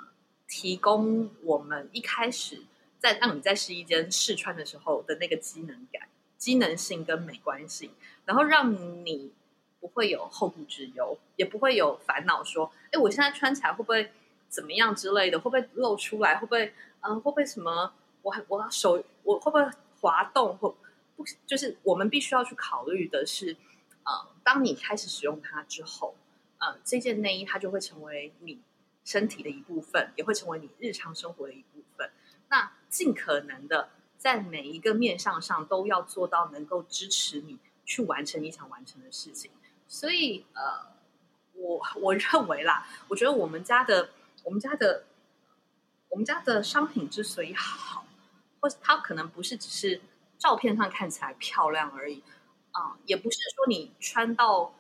[0.47, 2.63] 提供我们一开始
[3.01, 7.91] 在让你在试衣间试穿的时候的那个机能感、机能性跟美观性，
[8.27, 8.73] 然后让
[9.05, 9.33] 你
[9.81, 14.13] 不会有后顾之忧，也不会有烦恼说，哎，我现在穿起来会不会
[14.49, 17.93] 怎么样之类的，会不会露出来，会不会，嗯、会不会什么？
[18.23, 19.69] 我我手我会不会
[20.01, 20.57] 滑动？
[20.59, 20.77] 或
[21.17, 23.57] 不就是我们必须要去考虑的是，
[24.05, 26.15] 呃，当你开始使用它之后。
[26.59, 28.59] 呃，这件内衣它就会成为你
[29.05, 32.11] 身体的一部分，也会成为你日常生活的一部分。
[32.49, 39.51] 那尽可能的在每一个面向上都要做到能够支持你去完成你想完成的事情。
[39.87, 40.87] 所以，呃，
[41.53, 44.11] 我我认为啦，我觉得我们家的
[44.45, 45.05] 我们家的
[46.09, 48.07] 我们家的商品之所以好，
[48.61, 50.01] 或它可能不是只是
[50.39, 52.23] 照片上看起来漂亮而已
[52.75, 54.75] 啊，也不是说你穿到。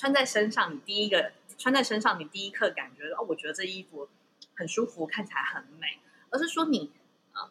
[0.00, 4.08] 穿在身上，你第一个穿在身上，你第一刻感觉哦，我觉得这衣服
[4.54, 5.98] 很舒服，看起来很美。
[6.30, 6.92] 而是说你
[7.32, 7.50] 呃，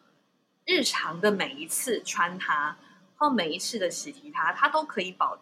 [0.64, 2.78] 日常的每一次穿它，
[3.18, 5.38] 或每一次的洗涤它，它都可以保，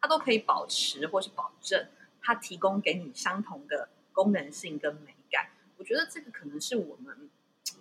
[0.00, 1.86] 它都可以保持或是保证
[2.22, 5.50] 它提供给你相同的功能性跟美感。
[5.76, 7.28] 我觉得这个可能是我们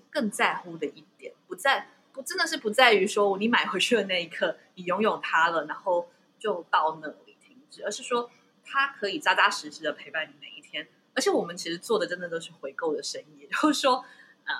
[0.10, 8.30] 更在乎的一点，不在不真的是不在于说你买回去的那一刻你拥有它了，然后就到那里停止，而是说。
[8.69, 14.03] 它可以扎扎实实的陪伴你每一天，而且我们其实做的真的都是回购的生意， 就是说，
[14.43, 14.53] 呃，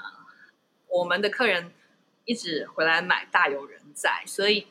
[0.88, 1.74] 我们的客人
[2.24, 4.67] 一直回来买，大有人在，所以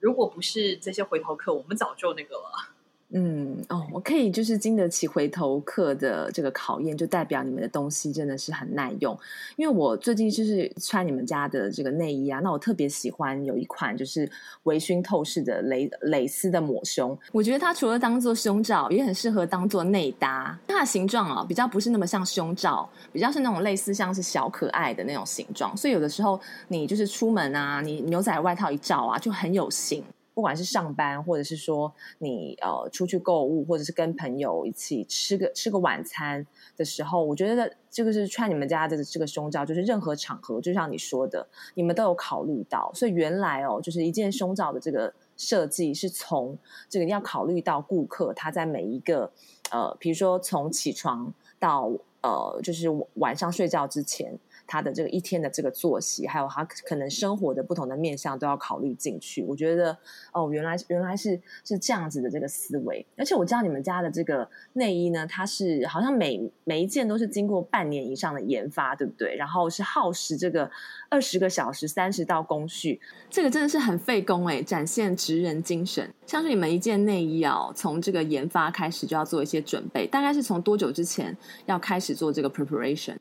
[0.00, 2.69] 如果不是这些回头客，我们早就那个了。
[3.12, 9.18] 嗯哦，我可以就是经得起回头客的这个考验，就代表你们的东西真的是很耐用。
[9.56, 14.30] 因为我最近就是穿你们家的这个内衣啊，那我特别喜欢有一款就是
[14.62, 20.56] 微熏透视的蕾蕾丝的抹胸，我觉得它除了当做胸罩，也很适合当做内搭。
[20.68, 30.04] 它的形状啊，比较不是那么像胸罩，比较是那种类似像是小可爱的那种形状，所以有的时候你就是出门啊，你牛仔外套一罩啊，就很有型。
[30.40, 36.46] 不管是上班，或者是说你呃出去购物，或者是跟朋友一起吃个吃个晚餐
[36.78, 42.90] 的时候，我觉得这个是穿你们家的这个胸罩，就是任何场合，就像你说的，你们都有考虑到。
[42.94, 46.56] 所以原来哦，就是一件胸罩的这个设计是从
[46.88, 49.30] 这个要考虑到顾客他在每一个
[49.70, 54.38] 呃，比如说从起床到呃，就是晚上睡觉之前。
[54.70, 59.42] 他的这个一天的这个作息，还有他可能生活的不同的面向都要考虑进去。
[59.42, 59.98] 我觉得
[60.32, 63.04] 哦，原来原来是是这样子的这个思维。
[63.16, 69.34] 而且我知道你们家的这个内衣呢，它是好像每每一件都是经过半年以上的研发，对不对？
[69.34, 70.70] 然后是耗时这个
[71.08, 76.08] 二十个小时、三十道工序，这个真的是很费工哎，展现职人精神。
[76.24, 83.16] 像是你们一件内衣啊，从这个研发开始就要做一些准备，大概是从多久之前要开始做这个 preparation？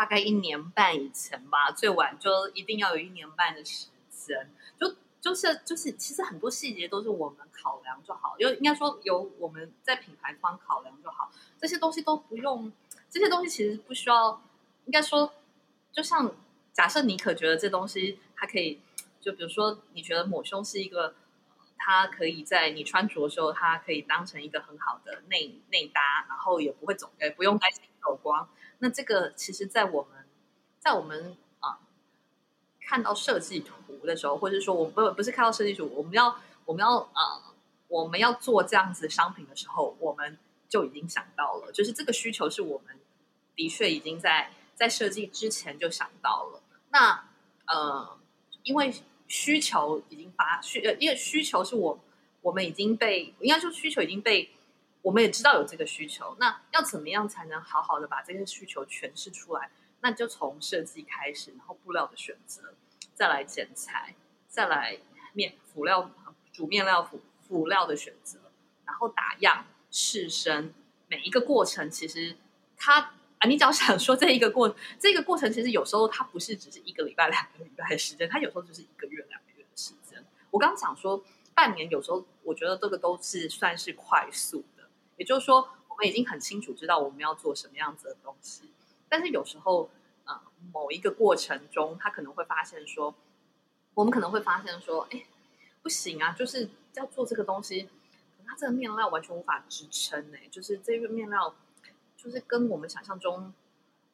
[0.00, 4.50] 大概一年半以前吧，最晚就一定要有一年半的时间。
[4.78, 11.30] 就就是就是，其实很多细节都是我们考量就好，有应该说由我们在品牌方考量就好，
[11.60, 12.72] 这些东西都不用，
[13.10, 14.40] 这些东西其实不需要。
[14.86, 15.34] 应该说，
[15.92, 16.34] 就像
[16.72, 18.80] 假设你可觉得这东西它可以，
[19.20, 21.14] 就比如说你觉得抹胸是一个，
[21.76, 28.48] 它可以在你穿着的时候，它可以当成一个很好的内内搭，然后也不会走，也不用担心走光。
[28.82, 30.24] 那这个其实，在我们，
[30.78, 31.80] 在我们啊
[32.80, 37.54] 看到设计图的时候，或者说我不不是看到设计图，我们要我们要啊
[37.88, 42.98] 我们要做这样子商品的时候，我们就已经想到了，就是这个需求是我们
[43.54, 46.62] 的确已经在在设计之前就想到了。
[46.90, 47.24] 那
[47.66, 48.18] 呃，
[48.62, 48.92] 因为
[49.28, 52.00] 需求已经发需呃，因为需求是我
[52.40, 54.50] 我们已经被应该说需求已经被。
[55.02, 59.70] 我们也知道有这个需求，那要怎么样才能好好的把这个需求诠释出来？
[60.02, 62.74] 那就从设计开始，然后布料的选择，
[63.14, 64.14] 再来剪裁，
[64.48, 64.98] 再来
[65.32, 66.10] 面辅料
[66.52, 68.38] 主面料辅辅料的选择，
[68.84, 70.74] 然后打样试身，
[71.06, 72.36] 每一个过程其实
[72.76, 80.22] 它啊，你只要想说这一个过这个过程，其实有时候它不是只是一个礼拜两个礼拜的时间，它有时候就是一个月两个月的时间。
[80.50, 81.22] 我刚刚讲说
[81.54, 84.64] 半年，有时候我觉得这个都是算是快速。
[85.20, 88.70] 也就是说，我们已经很清楚知道我们要做什么样子的东西，
[89.06, 89.90] 但是有时候，
[90.24, 90.40] 呃，
[90.72, 93.14] 某一个过程中，他可能会发现说，
[93.92, 95.26] 我们可能会发现说，哎，
[95.82, 97.90] 不行啊，就是要做这个东西，
[98.46, 101.54] 它这个面料完全无法支撑呢，就是这个面料，
[102.16, 103.52] 就是跟我们想象中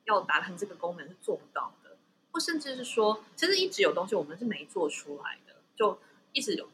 [0.06, 1.96] 要达成这个功能是做不到的，
[2.32, 6.00] 或甚至是说，其实一直有东西我们是没做出来的，就
[6.32, 6.68] 一直有。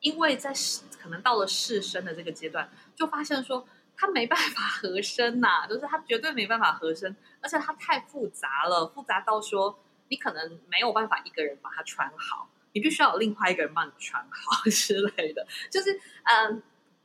[0.00, 0.52] 因为在
[1.00, 9.78] 可能到了试身的这个阶段，就发现说它没办法合身呐、就是它绝对没办法合身，而且它太复杂了，复杂到说
[10.08, 15.46] 你可能没有办法一个人把它穿好，你必须要有另外一个人帮你穿好 之类的。
[15.70, 16.62] 就是嗯，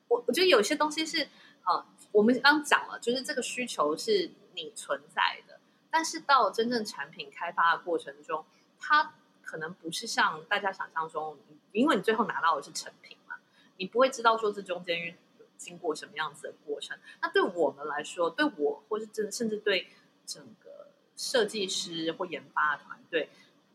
[0.08, 1.28] 我我觉得有些东西是
[1.66, 8.46] 呃，我们刚讲了，就是这个需求是你存在的，但是到真正产品开发的过程中，
[8.80, 9.16] 它。
[9.46, 11.38] 可能不是像大家想象中，
[11.72, 13.36] 因为你最后拿到的是成品嘛，
[13.78, 15.18] 你不会知道说这中间
[15.56, 16.98] 经过什么样子的过程。
[17.22, 19.88] 那对我们来说，对我或是真甚至对
[20.26, 23.30] 整个设计师或研发团队，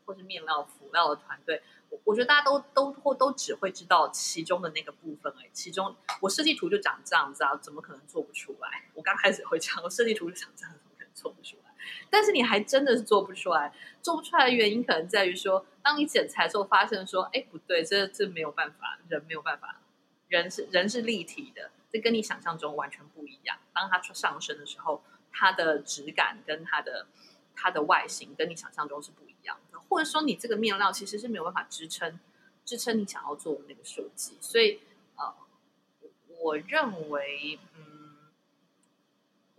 [0.05, 5.51] 或是面料辅料的团队，我我觉得大家都都或都只会知道其中的那个部分而已。
[5.53, 8.85] 其中我设计图就长这样子啊，怎么可能做不出来？
[8.95, 11.70] 我刚开始会讲，我设计图就长这样，怎么可能做不出来？
[12.09, 13.72] 但是你还真的是做不出来，
[14.03, 19.81] 做不出来的原因可能在于说，当你剪裁之后发现说，哎，不对，这这没有办法，人没有办法，
[20.28, 23.59] 人是人是立体的，这跟你想象中完全不一样。
[23.72, 25.03] 当它穿上身的时候，
[25.33, 27.07] 它的质感跟它的
[27.55, 32.18] 它的外形跟你想象中是不一样的，或者说你这个面料其实是没有办法支撑
[32.64, 34.37] 支撑你想要做的那个设计。
[34.41, 34.81] 所以，
[35.16, 35.35] 呃，
[36.41, 37.89] 我认为，嗯。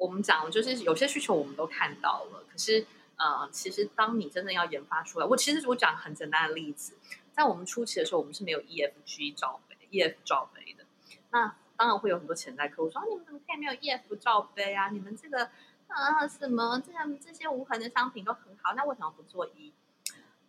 [0.02, 2.84] 我们讲就是有些需求我们都看到了，可是
[3.18, 6.97] 呃，其实当你真的要研发出来，我其实我讲很简单的例子，
[7.32, 10.84] 在我们初期的时候，我们是没有 EFG 罩杯、EF 罩杯的。
[11.30, 14.89] 那当然会有很多潜在客户说：“你们怎么可以没有 EF 罩杯啊？
[14.89, 15.52] 你们这个
[15.86, 19.72] 啊什么这样这些无痕的商品都很好，那为什么不做 E？”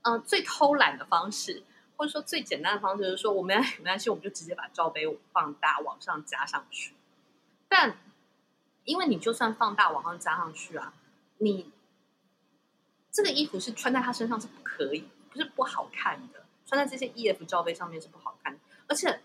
[0.00, 1.62] 嗯、最偷懒的方式，
[1.98, 6.94] 或者说最简单的方式，就是说我们没关系，我们就直接把罩杯放大往上加上去，
[7.68, 7.98] 但。
[8.84, 10.94] 因为你就算放大往上加上去啊，
[11.38, 11.70] 你
[13.10, 16.44] 这个衣服是穿在他身上是不可以，不是不好看的。
[16.64, 19.20] 穿在这些 EF 罩杯上面是不好看，而且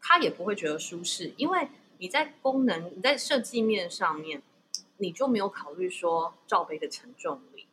[0.00, 1.68] 他也不会觉得舒适，因为
[1.98, 4.42] 你在功能、你在设计面上面，
[4.98, 7.66] 你就没有考虑说罩杯的承重力。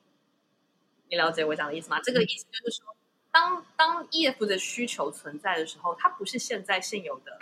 [1.09, 1.99] 你了解我讲的意思吗？
[2.01, 2.95] 这个意思就是说，
[3.29, 7.39] 当当 EF 的需求存在的时候，它不是现在现有的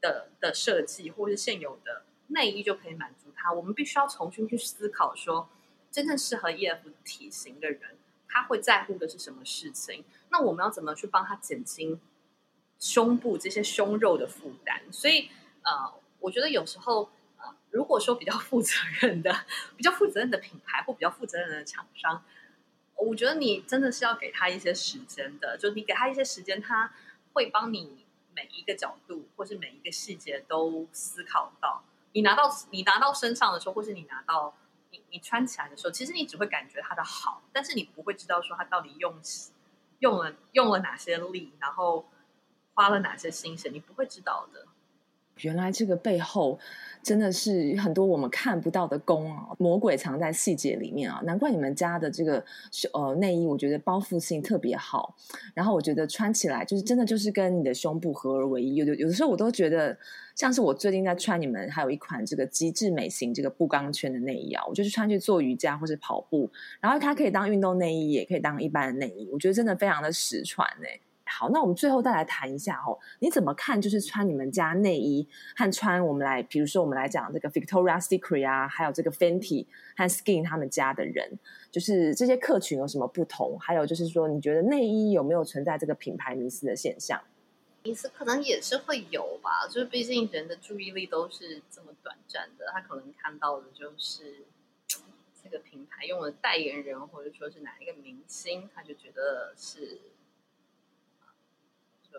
[0.00, 2.04] 的的设计，或是现有的。
[2.32, 5.48] 内衣就可以满足他，我们必须要重新去思考说，
[5.90, 7.96] 真正适合 EF 体型的人，
[8.28, 10.04] 他会在乎的是什么事情？
[10.30, 12.00] 那我们要怎么去帮他减轻
[12.78, 14.82] 胸部这些胸肉的负担？
[14.90, 15.28] 所以，
[15.62, 19.44] 呃，我觉得有时候，呃，如果说比较负责任的、
[19.76, 22.24] 比较负责任的品牌或比较负责任的厂商，
[22.96, 26.94] 我觉得你真的是要给他一些时间的，就你给他一些时间，他
[27.32, 28.04] 会帮你
[28.34, 31.84] 每一个角度或是每一个细节都思考到。
[32.12, 34.54] 你拿到你拿到身上的时候，或是你拿到
[34.90, 39.14] 你你穿起来的时候，其实你只会感觉它的好，但是你不会知道说它到底用
[40.00, 42.08] 用了用了哪些力，然后
[42.74, 44.66] 花了哪些心血，你不会知道的。
[45.40, 46.58] 原来这个背后
[47.02, 49.48] 真的是很多我们看不到的功啊！
[49.58, 51.20] 魔鬼藏在细节里面啊！
[51.24, 52.44] 难怪你们家的这个
[52.92, 55.16] 呃内衣，我觉得包覆性特别好。
[55.54, 58.76] 然后我觉得穿起来就是真的就是跟你的胸部合而为一。
[58.76, 59.96] 有有的时候我都觉得，
[60.36, 66.48] 像是我最近在穿你们还有一款这个极致美型这个不钢圈的内衣啊，我就是穿去做瑜伽或是跑步，
[66.80, 69.28] 然后它可以当运动内衣，也可以当一般的内衣。
[69.32, 70.86] 我觉得真的非常的实穿呢、
[71.34, 73.80] 好，那我们最后再来谈一下哦，你怎么看？
[73.80, 75.26] 就是穿你们家内衣
[75.56, 79.66] 和穿我们来，比如说我们来讲这个 Victoria's Secret 啊，还有这个 Fenty
[79.96, 81.38] 和 Skin 他们家的人，
[81.70, 83.58] 就是这些客群有什么不同？
[83.58, 87.18] 还有就是说，你觉得内衣有没有存在这个品牌迷思的现象？
[87.82, 94.44] 迷思可能也是会有吧，就是毕竟人的注意力都是这么短暂的，他可能看到的就是
[95.42, 99.98] 这个品牌用的代言人，或者说是哪一个明星，他就觉得是。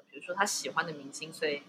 [0.01, 1.63] 比如说他喜欢的明星，所以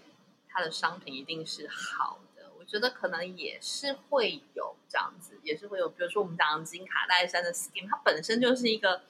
[0.49, 2.51] 他的商品一定是好的。
[2.57, 5.87] 我觉得可能也是会有这样子，也是会有。
[5.89, 9.03] 比如说我们讲金卡戴珊的 Skin，它本身就是一个，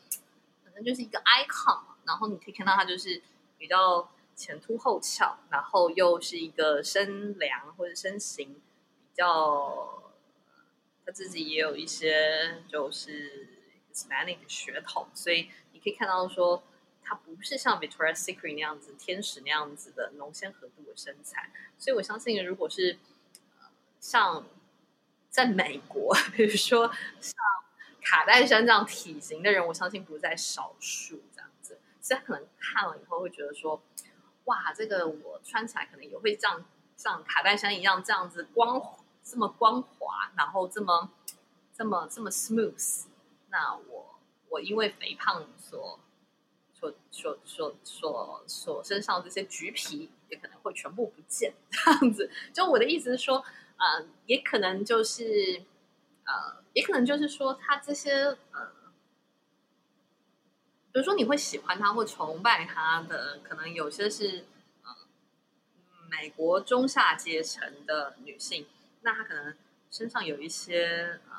[0.63, 3.21] 本身就是一个 icon，然后你可以看到它就是
[3.57, 8.61] 比较前凸后翘，然后又是一个身量或者身形比
[9.13, 10.11] 较，
[11.05, 13.47] 他自己也有一些就是
[13.93, 16.63] Hispanic 的血统，所以你可以看到说。
[17.07, 22.97] 它不是像 Victoria's Secret 那样子天使那样子的浓纤合度的身材，所以我相信，如果是
[23.99, 24.43] 像
[25.29, 26.91] 在美国， 比如说
[27.21, 27.35] 像
[28.01, 33.79] 卡戴珊这样体型的人，我相信不在少数这样子，所以可能看了以后会觉得说，
[34.45, 36.65] 哇，这个我穿起来可能也会像
[36.97, 38.81] 像卡戴珊一样这样子光
[39.23, 41.11] 这么光滑，然后这么
[41.71, 43.05] 这么这么 smooth，
[43.49, 45.99] 那我我因为肥胖所。
[47.11, 52.29] 所所所所身上这些橘皮也可能会全部不见，这样子。
[52.53, 53.37] 就我的意思是说，
[53.77, 55.61] 呃，也可能就是，
[56.25, 58.11] 呃，也可能就是说，他这些，
[58.51, 58.71] 呃，
[60.91, 64.45] 比如说你会喜欢他或崇拜他的，可能有些是，
[64.83, 64.95] 呃，
[66.09, 68.65] 美国中下阶层的女性，
[69.01, 69.55] 那她可能
[69.91, 71.35] 身上有一些，呃，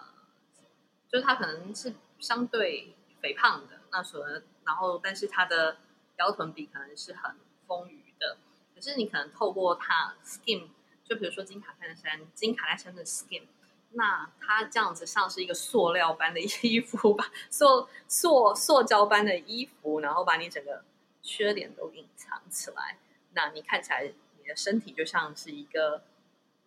[1.09, 4.23] 就是她可能是相对肥胖的，那所。
[4.67, 5.77] 然后，但是他的
[6.19, 7.37] 腰臀比可能是很
[7.69, 8.37] 丰腴的。
[8.75, 10.67] 可是你可能透过他 skin，
[11.05, 13.45] 就比如说金卡戴珊、金卡戴珊的 skin，
[13.93, 20.83] 那它这样子像是一个塑料般的衣服吧，塑塑塑胶般的衣服，然后把你整个
[21.23, 22.99] 缺点都隐藏起来。
[23.35, 26.03] 那你看起来，你的身体就像是一个，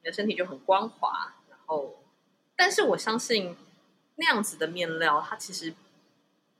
[0.01, 1.35] 你的身体就很光滑。
[1.49, 2.01] 然后，
[2.55, 3.57] 但是我相信
[4.15, 5.75] 那样子的面料，它其实。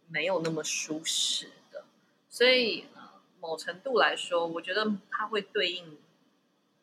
[0.10, 1.86] 没有那么舒适的，
[2.30, 3.02] 所以呃，
[3.40, 5.98] 某程度来说，我觉得他会对应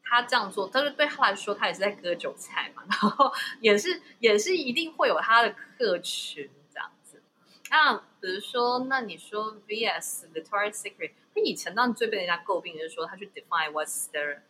[0.05, 7.21] 他这样做，但是对他来说，他也是在割韭菜嘛，然后 也是也是一定会有他的客群这样子。
[7.69, 14.43] 那比如说，那你说 VS Victoria's Secret，他以前当然最被人家诟病就是说他去 define what's the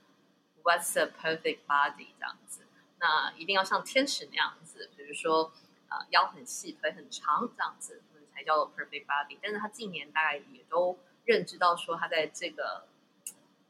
[0.62, 2.66] what's a perfect body 这样子，
[3.00, 5.50] 那一定要像天使那样子，比如说
[5.88, 8.02] 呃腰很细，腿很长这样子。
[8.37, 12.87] 才叫做 perfect body，但是他近年大概也都认知到说，他在这个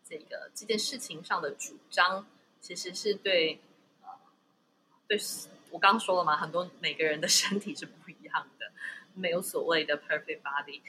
[0.02, 2.26] 这个这件事情上的主张，
[2.60, 3.60] 其实是对
[4.02, 4.08] 呃
[5.06, 5.16] 对，
[5.70, 8.72] 我刚刚说了嘛，很多每个人的身体是不一样的，
[9.14, 10.80] 没有所谓的 perfect body，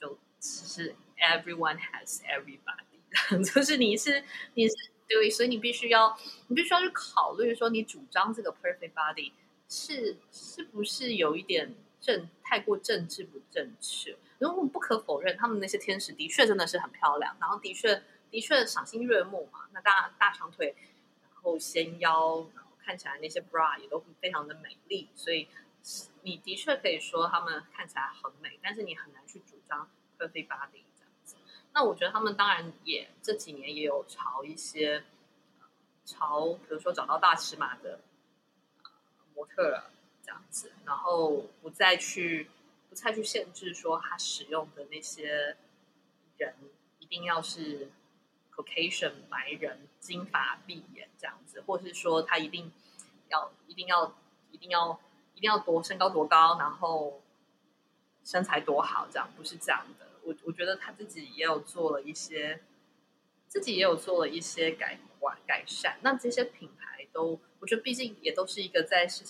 [0.00, 4.24] 就其实 everyone has everybody， 就是你是
[4.54, 4.74] 你是
[5.06, 9.32] 对，所以你必须要你必须要去考虑说，你主张这个 perfect body
[9.68, 11.74] 是是不是有一点。
[12.00, 19.68] 政太过政治不正确，因为我们不可否认，他们那些天使的确真的是很漂亮，然后的确的确赏心悦目嘛。
[19.72, 20.74] 那大大长腿，
[21.22, 25.48] 然后纤腰，然后看起来那些 bra 也都非常的美丽，所以
[26.22, 31.36] 你的确可以说他们看起来很美，但是你很难去主张 perfect body 这样子。
[31.72, 35.04] 那我觉得他们当然也这几年也有朝一些
[36.04, 38.00] 朝，比如说找到大尺码的
[39.34, 39.90] 模特了。
[40.28, 42.50] 这样子，然后不再去
[42.90, 45.56] 不再去限制说他使用的那些
[46.36, 46.54] 人
[46.98, 47.90] 一定要是
[48.54, 52.70] Caucasian 白人金发碧眼这样子，或是说他一定
[53.30, 54.14] 要一定要
[54.52, 55.00] 一定要
[55.34, 57.22] 一定要多身高多高，然后
[58.22, 60.08] 身材多好，这样不是这样的。
[60.24, 62.60] 我我觉得他自己也有做了一些，
[63.46, 65.96] 自己也有做了一些改改改善。
[66.02, 69.24] 那这些品牌都，我觉得毕竟也都是一个在市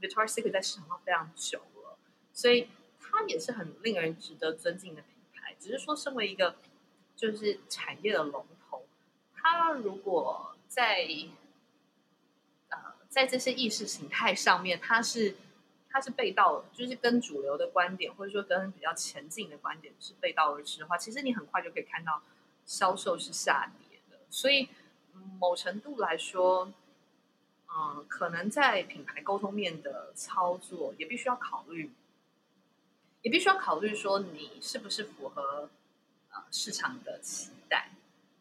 [0.00, 1.98] Victoria Secret 在市场上非常久了，
[2.32, 5.54] 所以它也是很令人值得尊敬的品牌。
[5.58, 6.56] 只是说，身为一个
[7.16, 8.84] 就是产业的龙头，
[9.34, 11.06] 它如果在
[12.68, 12.78] 呃
[13.08, 15.36] 在这些意识形态上面，它是。
[15.92, 22.22] 它是背道，就是跟主流的观点，或者说跟比较前进的观点是背道而驰的话，其实你很快就可以看到
[22.64, 24.16] 销售是下跌的。
[24.30, 24.68] 所以，
[25.40, 26.72] 某程度来说，
[27.72, 31.90] 嗯，可能在品牌沟通面的操作也必须要考虑，
[33.22, 35.70] 也必须要考虑说你是不是符合
[36.30, 37.90] 呃市场的期待。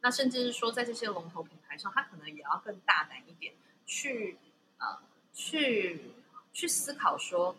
[0.01, 3.53] 那甚至是说，在这些龙头品牌上，它可能也要更大胆一点，
[3.85, 4.37] 去
[4.77, 4.99] 呃
[5.33, 6.13] 去。
[6.51, 7.55] 去思考说，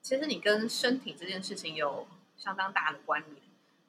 [0.00, 2.06] 其实你跟身体这件事情有
[2.38, 3.36] 相当大的关联。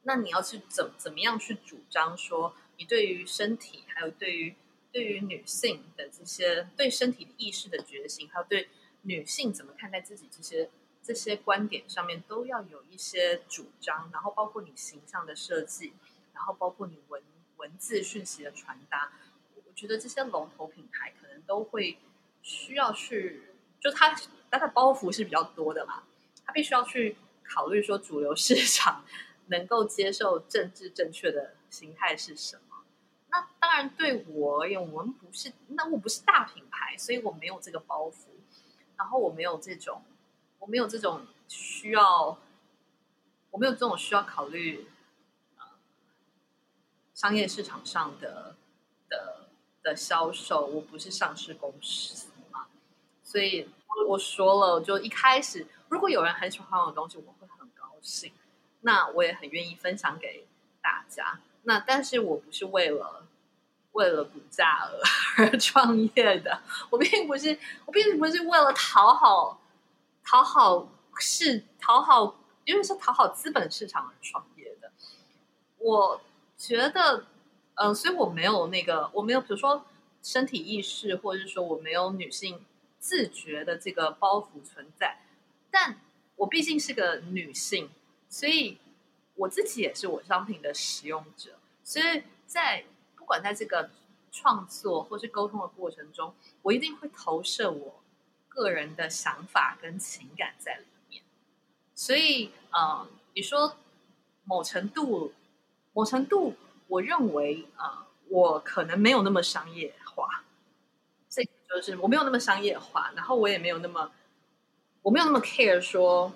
[0.01, 4.55] 那你要去怎怎么样去主张说，你对于身体，还有对于
[4.91, 8.69] 对于女性的这些对身体的意识的觉醒，还有对
[9.03, 10.69] 女性怎么看待自己这些
[11.01, 14.09] 这些观点上面，都要有一些主张。
[14.11, 15.93] 然后包括你形象的设计，
[16.33, 17.21] 然后包括你文
[17.57, 19.13] 文字讯息的传达，
[19.55, 21.97] 我觉得这些龙头品牌可能都会
[22.41, 23.41] 需要去，
[23.79, 24.15] 就它。
[24.53, 26.03] 但它的包袱是比较多的嘛，
[26.45, 29.05] 他必须要去考虑说主流市场
[29.47, 32.70] 能够接受政治正确的形态是什么。
[33.31, 38.27] 那当然对我而言，我们不是，那我不是大品牌，所以我没有这个包袱，
[38.97, 40.03] 然后我没有这种，
[40.59, 42.37] 我没有这种需要，
[43.49, 44.87] 我没有这种需要考虑，
[45.57, 45.65] 呃，
[47.15, 48.55] 商业市场上的
[49.09, 49.47] 的
[49.81, 52.67] 的销售，我不是上市公司嘛，
[53.23, 53.69] 所以。
[54.07, 58.31] 我说了，就一开始，如果有人很喜欢我的东西，我会很高兴。
[58.79, 60.47] 那我也很愿意分享给
[60.81, 61.39] 大家。
[61.63, 63.27] 那但是我不是为了
[63.93, 64.89] 为了股价
[65.37, 69.61] 而 而创业的，我并不是我并不是为了讨好
[70.23, 70.87] 讨好
[71.19, 72.35] 是讨好，
[72.65, 74.91] 因为是讨好资本市场而创业的。
[75.77, 76.21] 我
[76.57, 77.25] 觉得，
[77.75, 79.85] 嗯、所以我没有那个，我没有，比如说
[80.21, 82.65] 身体意识，或者是说我没有女性。
[83.03, 85.23] 自觉的这个包袱存在，
[85.71, 85.99] 但
[86.35, 87.89] 我毕竟是个女性，
[88.29, 88.77] 所以
[89.35, 91.51] 我自己也是我商品的使用者，
[91.83, 93.89] 所以在不管在这个
[94.31, 98.01] 创作或是沟通的过程中，我一定会投射我
[98.47, 101.23] 个人的想法跟情感在里面。
[101.95, 103.75] 所以，呃，你说
[104.43, 105.33] 某程度，
[105.93, 106.55] 某程度，
[106.87, 110.43] 我认为，呃，我可能没有那么商业化。
[111.29, 114.11] 这就是我没有那么商业化，然后我也没有那么，
[115.01, 116.33] 我没有那么 care 说，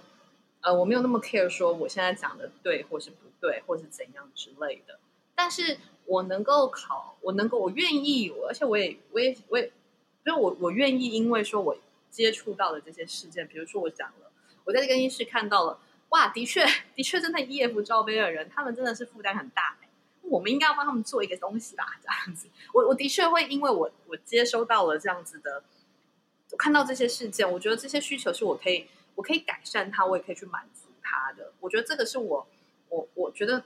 [0.65, 4.97] 呃，我没有那么 care 说我现在讲的对或是不对，或是怎样之类的。
[5.35, 9.71] 但是我能够考，我能够，我愿意，我而且我也，我也，我也，
[10.25, 11.77] 就是我，我愿意，因为说我
[12.09, 14.31] 接触到的这些事件，比如说我讲了，
[14.63, 15.77] 我在更衣室看到了，
[16.09, 19.77] 哇，的确，的确，真的 EF 罩杯的人，他们真的是负担很大。
[20.23, 22.47] 我们应该要帮他们做一个东西吧，这样子。
[22.73, 25.63] 我我的确会，因为我我接收到了这样子的，
[26.49, 31.53] 我看到这些事件，我觉得这些需求是我可以，我可以改善它，我也可以去满足它的。
[31.59, 32.47] 我觉得这个是我
[32.89, 33.63] 我我觉得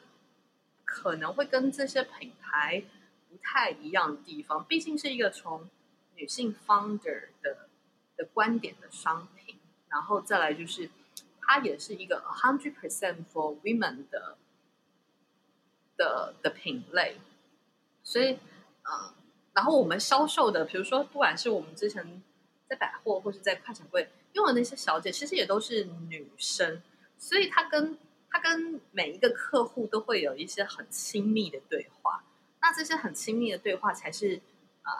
[0.86, 2.84] 可能会跟这些品牌
[3.30, 5.70] 不太一样的地方，毕竟是一个从
[6.16, 7.70] 女性 founder 的
[8.16, 9.58] 的观点的商品，
[9.89, 10.89] 然后再来就是
[11.41, 14.38] 它也是一个 a hundred percent for women 的。
[16.00, 17.18] 的的品类，
[18.04, 18.39] 所以，
[18.84, 19.14] 呃，
[19.52, 22.24] 然后我们销售的，比如说，不管是我们之前
[22.70, 26.82] 在百货或是在快闪柜用的那些小姐，其实也都是女生，
[27.17, 27.97] 所以她跟
[28.30, 32.23] 她跟每一个客户都会有一些很亲密的对话。
[32.61, 34.41] 那这些很亲密的对话，才是
[34.84, 34.91] 呃，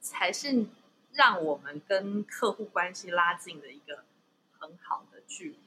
[0.00, 0.66] 才是
[1.12, 4.04] 让我们跟客户关系拉近的一个
[4.58, 5.58] 很好的距离。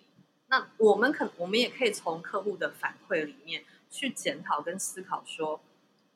[0.48, 3.64] 那我们可我们也可以从客户的反馈里面。
[3.88, 5.62] 去检讨跟思考，说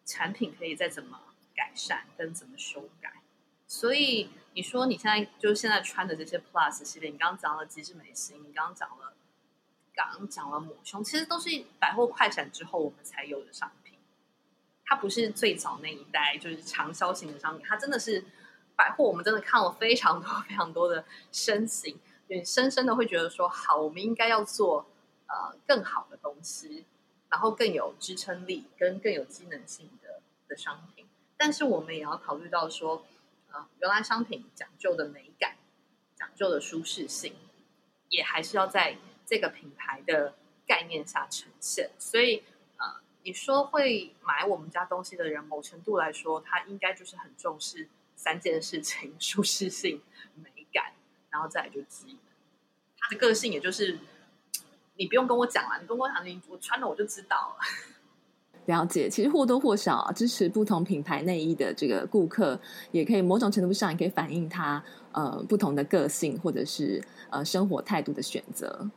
[0.04, 1.18] 产品可以再怎么
[1.56, 3.22] 改善，跟怎么修改。
[3.68, 9.14] 所以你说你现在就是现在穿的这些 Plus 系列，你刚刚讲了极致美心，你刚刚讲了，
[9.96, 11.50] 刚讲了抹胸，其实都是
[11.80, 13.98] 百货快闪之后我们才有的商品。
[14.84, 18.26] 它不是最早那一代就是长销型的商品，它真的是
[18.76, 21.98] 百货，我们真的看了非常多非常多的身形，
[22.28, 24.86] 你深深的会觉得说，好，我们应该要做
[25.28, 26.86] 呃更好的东西。
[27.30, 31.08] 然后更有支撑力跟更有机能性的的商品，
[31.38, 33.06] 但是我们也要考虑到说，
[33.52, 35.56] 呃，原来商品讲究的美感、
[36.16, 37.34] 讲究的舒适性，
[38.10, 40.36] 也还是要在这个品牌的
[40.68, 41.92] 概念下呈现。
[41.98, 42.44] 所以，
[42.78, 50.02] 呃，你说会买我们家东西的人，某程度来说，他应该就是很重视三件事情： 舒适性、
[50.36, 50.94] 美感，
[51.30, 52.20] 然后再来就机能。
[52.98, 54.00] 他的个性也就是，
[54.96, 57.66] 你不用跟我讲了，你跟我讲，你我穿了我就知道了。
[58.70, 62.58] 了解，其实或多或少，支持不同品牌内衣的这个顾客，
[62.92, 68.88] 也可以某种程度上也可以反映他呃不同的个性或者是呃生活态度的选择。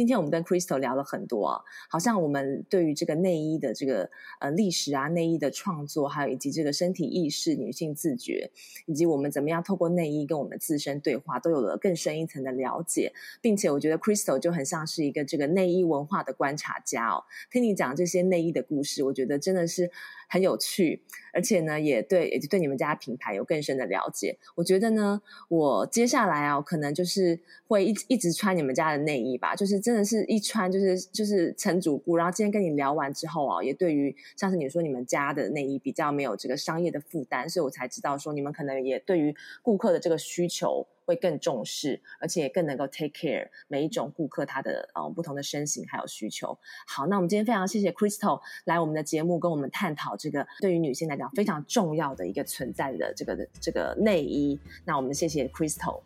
[0.00, 8.50] 今天我们跟 Crystal 聊了很多，好像我们对于这个内衣的这个呃历史啊、内衣的创作，还有以及这个身体意识、女性自觉，
[8.86, 17.22] 以及我们怎么样透过内衣跟我们自身对话，都有了更深一层的了解，并且我觉得 Crystal 就很像是一个这个内衣文化的观察家哦。
[17.50, 19.90] 听你讲这些内衣的故事，我觉得真的是。
[20.30, 21.02] 很有趣，
[21.34, 24.38] 而且呢，也对，也对你们家品牌有更深的了解。
[24.54, 32.16] 我觉得呢，我接下来啊，可能就是会一一直穿你们家的内衣吧，就是真的是一穿就是就是成主顾。
[32.16, 40.86] 然后今天跟你聊完之后啊，也对于像是你说你们家的内衣比较没有这个商业的负担，所以我才知道说你们可能也对于顾客的这个需求。
[41.10, 46.56] 会更重视，而且更能够 take care 每一种顾客他的呃不同的身形还有需求。
[46.86, 54.56] 好，那我们今天非常谢谢 Crystal 来我们的节目跟我们探讨这个对于女性来讲非常重要的一个存在的这个这个内衣。
[54.84, 56.00] 那我们谢谢 Crystal，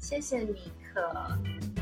[0.00, 1.77] 谢谢你可。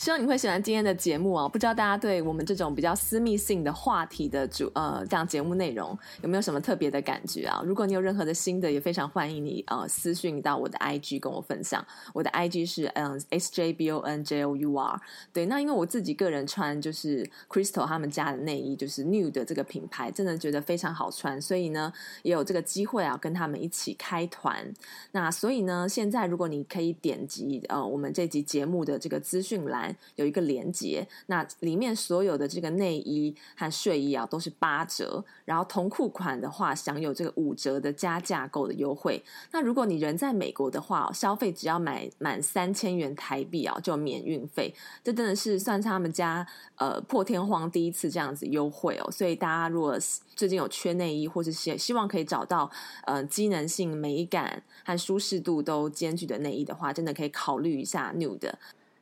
[0.00, 1.46] 希望你会喜欢今天的节目啊！
[1.46, 5.90] 不知道大家对我们这种比较私密性的话题的主呃这样节目内容
[6.22, 7.62] 有没有什么特别的感觉啊？
[7.66, 11.86] 如果你有任何的心得，也非常欢迎你呃私讯到我的 IG 跟我分享。
[12.14, 14.98] 我的 IG 是嗯 SJBONJOUR。
[15.34, 21.92] 对，那因为我自己个人穿就是 Crystal 他们家的内衣，就是 New 的这个品牌，真的觉得非常好穿，所以呢
[22.22, 24.66] 也有这个机会啊跟他们一起开团。
[25.12, 29.89] 那所以呢，现在如果你可以点击呃我们这集节目的这个资讯栏。
[30.16, 39.22] 有一个连接，那里面所有的这个内衣和睡衣啊都是八折，然后同裤款的话享有这个五折的加价购的优惠。
[39.52, 49.10] 那如果你人在美国的话，消费只要买满三千元台币啊就免运费，这真的是算他们家呃破天荒第一次这样子优惠哦。
[49.10, 49.98] 所以大家如果
[50.34, 52.70] 最近有缺内衣，或是希希望可以找到
[53.04, 58.52] 呃机能性、美感和舒适度都兼具的内衣的话，真的可以考虑一下 Nude。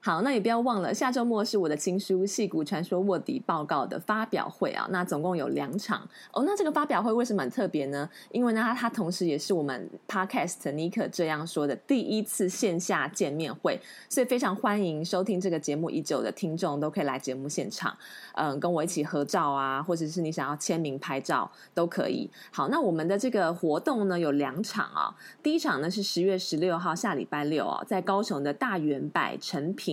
[0.00, 4.86] 好，那也不要忘了，下周末是我的新书《戏骨传说卧底报告》的发表会啊。
[4.90, 6.44] 那总共有两场哦。
[6.46, 8.08] 那这个发表会为什么很特别呢？
[8.30, 13.78] 因为呢，它同时也是我们 Podcast 尼克这样说的第一次线下见面会，
[14.08, 17.94] 所以非常欢迎收听这个节目已久的听众都可以来节目现场，
[18.34, 22.30] 嗯，跟我一起合照啊，或者是你想要签名拍照都可以。
[22.52, 25.12] 好，那我们的这个活动呢有两场啊。
[25.42, 29.87] 第一场呢是十月十六号下礼拜六啊，在高雄的大圆百诚品。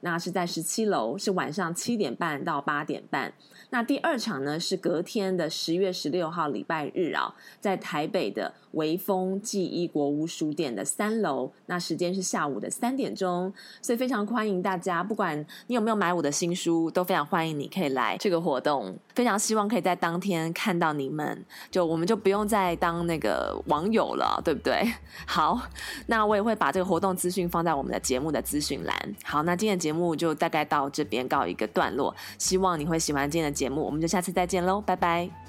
[0.00, 3.32] 那是在十七楼，是晚上七点半到八点半。
[3.76, 11.52] 那第二场呢是隔天的十月十六号礼拜日啊，在台北的微风纪伊国屋书店的三楼。
[11.66, 13.52] 那时间是下午的三点钟，
[13.82, 18.96] 所以非常欢迎大家，不管你有没有买我的新书，都非常欢迎你可以来这个活动。
[19.14, 24.90] 非常希望可以在当天看到你们，就我们就不用再当那个网友了，对不对？
[25.26, 25.60] 好，
[26.06, 29.14] 那我也会把这个活动资讯放在我们的节目的资讯栏。
[29.22, 35.45] 好，那今天的节目就大概到这边告一个段落，希望你会喜欢今天的节节目，我们就下次再见喽，拜拜。